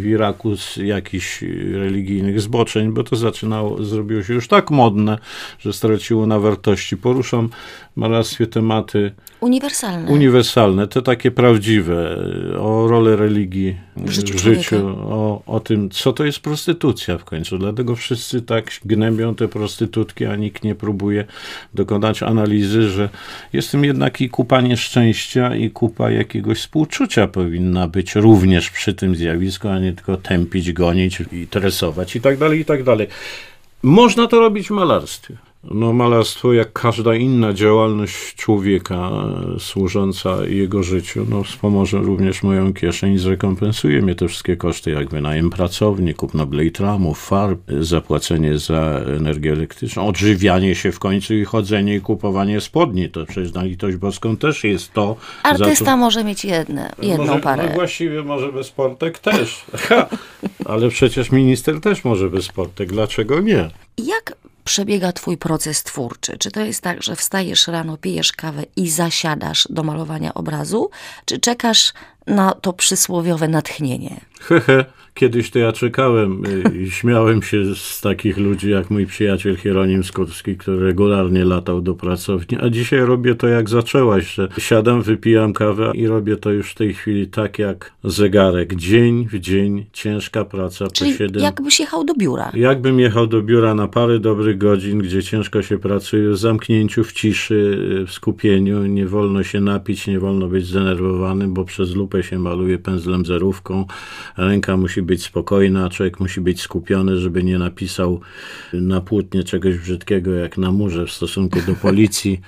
w 0.00 0.06
Iraku 0.06 0.56
z 0.56 0.76
jakichś 0.76 1.42
religijnych 1.72 2.40
zboczeń, 2.40 2.92
bo 2.92 3.04
to 3.04 3.16
zaczynało, 3.16 3.84
zrobiło 3.84 4.22
się 4.22 4.34
już 4.34 4.48
tak 4.48 4.70
modne, 4.70 5.18
że 5.58 5.72
straciło 5.72 6.26
na 6.26 6.38
wartości. 6.38 6.96
Poruszam 6.96 7.48
malarstwie 7.96 8.46
tematy 8.46 9.12
Uniwersalne. 9.40 10.10
uniwersalne, 10.10 10.88
te 10.88 11.02
takie 11.02 11.30
prawdziwe, 11.30 12.16
o 12.58 12.88
rolę 12.88 13.16
religii 13.16 13.76
W 13.96 14.10
życiu 14.10 14.34
w 14.34 14.40
życiu 14.40 14.86
o, 14.86 15.42
o 15.46 15.60
tym, 15.60 15.90
co 15.90 16.12
to 16.12 16.24
jest 16.24 16.40
prostytucja 16.40 17.18
w 17.18 17.24
końcu. 17.24 17.58
Dlatego 17.58 17.96
wszyscy 17.96 18.42
tak 18.42 18.70
gnębią 18.84 19.34
te 19.34 19.48
prostytutki, 19.48 20.26
a 20.26 20.36
nikt 20.36 20.64
nie 20.64 20.74
próbuje 20.74 21.24
dokonać 21.74 22.22
analizy, 22.22 22.88
że 22.90 23.08
jest 23.52 23.70
tym 23.70 23.84
jednak 23.84 24.20
i 24.20 24.28
kupa 24.28 24.60
nieszczęścia, 24.60 25.56
i 25.56 25.70
kupa 25.70 26.10
jakiegoś 26.10 26.58
współczucia 26.58 27.26
powinna 27.26 27.88
być 27.88 28.14
również 28.14 28.70
przy 28.70 28.94
tym 28.94 29.16
zjawisku, 29.16 29.68
a 29.68 29.78
nie 29.78 29.92
tylko 29.92 30.16
tępić, 30.16 30.72
gonić 30.72 31.22
i 31.32 31.46
tresować 31.46 32.16
i 32.16 32.20
tak 32.20 32.38
dalej, 32.38 32.60
i 32.60 32.64
tak 32.64 32.82
dalej. 32.82 33.06
Można 33.82 34.26
to 34.26 34.40
robić 34.40 34.68
w 34.68 34.70
malarstwie. 34.70 35.36
No, 35.70 35.92
malarstwo, 35.92 36.52
jak 36.52 36.72
każda 36.72 37.14
inna 37.14 37.52
działalność 37.52 38.34
człowieka 38.34 39.10
e, 39.56 39.60
służąca 39.60 40.46
jego 40.46 40.82
życiu, 40.82 41.26
no, 41.28 41.42
wspomoże 41.42 41.98
również 41.98 42.42
moją 42.42 42.72
kieszeń 42.72 43.12
i 43.12 43.18
zrekompensuje 43.18 44.02
mnie 44.02 44.14
te 44.14 44.28
wszystkie 44.28 44.56
koszty, 44.56 44.90
jak 44.90 45.10
wynajem 45.10 45.50
pracowni, 45.50 46.14
kupno 46.14 46.46
blejtramów, 46.46 47.26
farb, 47.26 47.60
zapłacenie 47.80 48.58
za 48.58 49.00
energię 49.16 49.52
elektryczną, 49.52 50.06
odżywianie 50.06 50.74
się 50.74 50.92
w 50.92 50.98
końcu 50.98 51.34
i 51.34 51.44
chodzenie 51.44 51.94
i 51.94 52.00
kupowanie 52.00 52.60
spodni. 52.60 53.10
To 53.10 53.26
przecież 53.26 53.52
na 53.52 53.62
litość 53.64 53.96
boską 53.96 54.36
też 54.36 54.64
jest 54.64 54.92
to. 54.92 55.16
Artysta 55.42 55.84
co- 55.84 55.96
może 55.96 56.24
mieć 56.24 56.44
jedne, 56.44 56.92
jedną 57.02 57.26
może, 57.26 57.40
parę. 57.40 57.66
No 57.68 57.74
właściwie 57.74 58.22
może 58.22 58.52
bez 58.52 58.66
sportek 58.66 59.18
też. 59.18 59.64
Ha! 59.74 60.06
Ale 60.64 60.88
przecież 60.88 61.30
minister 61.30 61.80
też 61.80 62.04
może 62.04 62.30
bez 62.30 62.44
sportek. 62.44 62.92
Dlaczego 62.92 63.40
nie? 63.40 63.70
Jak 63.98 64.36
przebiega 64.64 65.12
twój 65.12 65.36
proces 65.36 65.82
twórczy? 65.82 66.38
Czy 66.38 66.50
to 66.50 66.60
jest 66.60 66.80
tak, 66.80 67.02
że 67.02 67.16
wstajesz 67.16 67.68
rano, 67.68 67.96
pijesz 67.96 68.32
kawę 68.32 68.62
i 68.76 68.90
zasiadasz 68.90 69.68
do 69.70 69.82
malowania 69.82 70.34
obrazu? 70.34 70.90
Czy 71.24 71.38
czekasz 71.38 71.92
na 72.26 72.52
to 72.52 72.72
przysłowiowe 72.72 73.48
natchnienie? 73.48 74.20
Hehe, 74.40 74.84
kiedyś 75.14 75.50
to 75.50 75.58
ja 75.58 75.72
czekałem 75.72 76.42
y, 76.46 76.78
i 76.78 76.90
śmiałem 77.00 77.42
się 77.42 77.74
z 77.74 78.00
takich 78.00 78.38
ludzi 78.38 78.70
jak 78.70 78.90
mój 78.90 79.06
przyjaciel 79.06 79.56
Hieronim 79.56 80.04
Skórski, 80.04 80.56
który 80.56 80.86
regularnie 80.86 81.44
latał 81.44 81.80
do 81.80 81.94
pracowni, 81.94 82.58
a 82.60 82.70
dzisiaj 82.70 83.00
robię 83.00 83.34
to 83.34 83.48
jak 83.48 83.68
zaczęłaś, 83.68 84.34
że 84.34 84.48
siadam, 84.58 85.02
wypijam 85.02 85.52
kawę 85.52 85.90
i 85.94 86.06
robię 86.06 86.36
to 86.36 86.50
już 86.50 86.70
w 86.70 86.74
tej 86.74 86.94
chwili 86.94 87.26
tak 87.26 87.58
jak 87.58 87.92
zegarek. 88.04 88.74
Dzień 88.74 89.26
w 89.28 89.38
dzień, 89.38 89.86
ciężka 89.92 90.44
praca 90.44 90.84
po 90.84 90.90
Czyli 90.90 91.14
7 91.14 91.42
jakbyś 91.42 91.80
jechał 91.80 92.04
do 92.04 92.14
biura. 92.14 92.52
Jakbym 92.54 93.00
jechał 93.00 93.26
do 93.26 93.42
biura 93.42 93.74
na 93.74 93.88
parę 93.88 94.18
dobrych 94.18 94.58
godzin, 94.58 94.98
gdzie 94.98 95.22
ciężko 95.22 95.62
się 95.62 95.78
pracuje, 95.78 96.30
w 96.30 96.36
zamknięciu, 96.36 97.04
w 97.04 97.12
ciszy, 97.12 97.78
w 98.06 98.12
skupieniu, 98.12 98.86
nie 98.86 99.06
wolno 99.06 99.42
się 99.42 99.60
napić, 99.60 100.06
nie 100.06 100.18
wolno 100.20 100.48
być 100.48 100.66
zdenerwowanym, 100.66 101.54
bo 101.54 101.64
przez 101.64 101.94
lupę 101.94 102.22
się 102.22 102.38
maluje 102.38 102.78
pędzlem 102.78 103.24
zerówką, 103.24 103.86
ręka 104.36 104.76
musi 104.76 105.03
być 105.04 105.22
spokojna, 105.22 105.90
człowiek 105.90 106.20
musi 106.20 106.40
być 106.40 106.60
skupiony, 106.60 107.16
żeby 107.16 107.42
nie 107.42 107.58
napisał 107.58 108.20
na 108.72 109.00
płótnie 109.00 109.44
czegoś 109.44 109.78
brzydkiego, 109.78 110.34
jak 110.34 110.58
na 110.58 110.72
murze 110.72 111.06
w 111.06 111.12
stosunku 111.12 111.58
do 111.66 111.74
policji. 111.74 112.40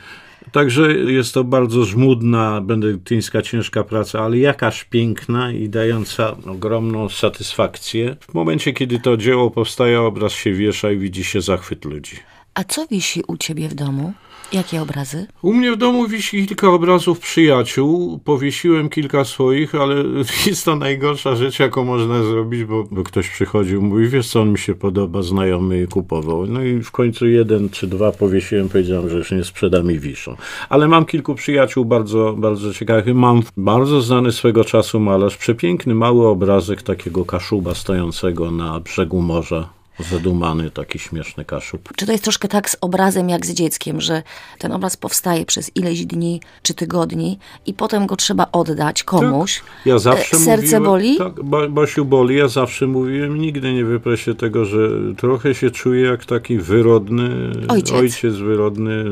Także 0.52 0.94
jest 0.94 1.34
to 1.34 1.44
bardzo 1.44 1.84
żmudna, 1.84 2.60
benedyktyńska, 2.60 3.42
ciężka 3.42 3.84
praca, 3.84 4.20
ale 4.20 4.38
jakaż 4.38 4.84
piękna 4.84 5.52
i 5.52 5.68
dająca 5.68 6.36
ogromną 6.46 7.08
satysfakcję. 7.08 8.16
W 8.20 8.34
momencie, 8.34 8.72
kiedy 8.72 9.00
to 9.00 9.16
dzieło 9.16 9.50
powstaje, 9.50 10.00
obraz 10.00 10.32
się 10.32 10.52
wiesza 10.52 10.92
i 10.92 10.98
widzi 10.98 11.24
się 11.24 11.40
zachwyt 11.40 11.84
ludzi. 11.84 12.16
A 12.54 12.64
co 12.64 12.86
wisi 12.86 13.22
u 13.28 13.36
ciebie 13.36 13.68
w 13.68 13.74
domu? 13.74 14.12
Jakie 14.52 14.82
obrazy? 14.82 15.26
U 15.42 15.52
mnie 15.52 15.72
w 15.72 15.76
domu 15.76 16.08
wisi 16.08 16.46
kilka 16.46 16.68
obrazów 16.68 17.18
przyjaciół. 17.20 18.20
Powiesiłem 18.24 18.88
kilka 18.88 19.24
swoich, 19.24 19.74
ale 19.74 19.94
jest 20.46 20.64
to 20.64 20.76
najgorsza 20.76 21.36
rzecz, 21.36 21.58
jaką 21.58 21.84
można 21.84 22.22
zrobić, 22.22 22.64
bo, 22.64 22.84
bo 22.90 23.04
ktoś 23.04 23.28
przychodził, 23.28 23.82
mówi, 23.82 24.08
wiesz 24.08 24.28
co, 24.28 24.40
on 24.40 24.52
mi 24.52 24.58
się 24.58 24.74
podoba, 24.74 25.22
znajomy 25.22 25.82
i 25.82 25.86
kupował. 25.86 26.46
No 26.46 26.62
i 26.62 26.82
w 26.82 26.90
końcu 26.90 27.26
jeden 27.26 27.70
czy 27.70 27.86
dwa 27.86 28.12
powiesiłem, 28.12 28.68
powiedziałem, 28.68 29.08
że 29.08 29.16
już 29.16 29.32
nie 29.32 29.44
sprzedam 29.44 29.90
i 29.90 29.98
wiszą. 29.98 30.36
Ale 30.68 30.88
mam 30.88 31.04
kilku 31.04 31.34
przyjaciół 31.34 31.84
bardzo, 31.84 32.34
bardzo 32.38 32.74
ciekawych. 32.74 33.14
Mam 33.14 33.42
bardzo 33.56 34.00
znany 34.00 34.32
swego 34.32 34.64
czasu 34.64 35.00
malarz, 35.00 35.36
przepiękny, 35.36 35.94
mały 35.94 36.26
obrazek 36.28 36.82
takiego 36.82 37.24
kaszuba 37.24 37.74
stojącego 37.74 38.50
na 38.50 38.80
brzegu 38.80 39.22
morza. 39.22 39.75
Zadumany, 40.10 40.70
taki 40.70 40.98
śmieszny 40.98 41.44
kaszub. 41.44 41.88
Czy 41.96 42.06
to 42.06 42.12
jest 42.12 42.24
troszkę 42.24 42.48
tak 42.48 42.70
z 42.70 42.76
obrazem 42.80 43.28
jak 43.28 43.46
z 43.46 43.50
dzieckiem, 43.52 44.00
że 44.00 44.22
ten 44.58 44.72
obraz 44.72 44.96
powstaje 44.96 45.46
przez 45.46 45.70
ileś 45.76 46.06
dni 46.06 46.40
czy 46.62 46.74
tygodni 46.74 47.38
i 47.66 47.74
potem 47.74 48.06
go 48.06 48.16
trzeba 48.16 48.46
oddać 48.52 49.02
komuś? 49.02 49.62
Ja 49.86 49.98
zawsze 49.98 50.36
E, 50.36 50.40
Serce 50.40 50.62
mówiłem, 50.80 50.84
boli? 50.84 51.16
Tak, 51.18 51.42
Ba- 51.44 51.68
Basiu 51.68 52.04
boli. 52.04 52.36
Ja 52.36 52.48
zawsze 52.48 52.86
mówiłem, 52.86 53.40
nigdy 53.40 53.72
nie 53.72 53.84
wyprę 53.84 54.16
się 54.16 54.34
tego, 54.34 54.64
że 54.64 54.78
trochę 55.16 55.54
się 55.54 55.70
czuję 55.70 56.02
jak 56.02 56.24
taki 56.24 56.58
wyrodny 56.58 57.30
Ojciec. 57.68 58.16
wyrodny, 58.36 59.04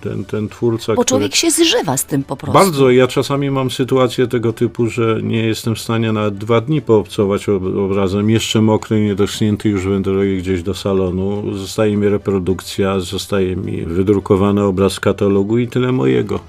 ten, 0.00 0.24
ten 0.24 0.48
twórca, 0.48 0.94
Bo 0.94 1.02
który... 1.04 1.08
człowiek 1.08 1.34
się 1.34 1.50
zżywa 1.50 1.96
z 1.96 2.04
tym 2.04 2.24
po 2.24 2.36
prostu. 2.36 2.58
Bardzo. 2.58 2.90
Ja 2.90 3.06
czasami 3.06 3.50
mam 3.50 3.70
sytuację 3.70 4.26
tego 4.26 4.52
typu, 4.52 4.86
że 4.86 5.20
nie 5.22 5.46
jestem 5.46 5.74
w 5.74 5.78
stanie 5.80 6.12
nawet 6.12 6.36
dwa 6.38 6.60
dni 6.60 6.82
poobcować 6.82 7.48
ob- 7.48 7.76
obrazem. 7.78 8.30
Jeszcze 8.30 8.62
mokry, 8.62 9.00
niedoschnięty, 9.00 9.68
już 9.68 9.86
gdzieś 10.36 10.62
do 10.62 10.74
salonu. 10.74 11.54
Zostaje 11.54 11.96
mi 11.96 12.08
reprodukcja, 12.08 13.00
zostaje 13.00 13.56
mi 13.56 13.86
wydrukowany 13.86 14.62
obraz 14.62 14.92
z 14.92 15.00
katalogu 15.00 15.58
i 15.58 15.68
tyle 15.68 15.92
mojego. 15.92 16.40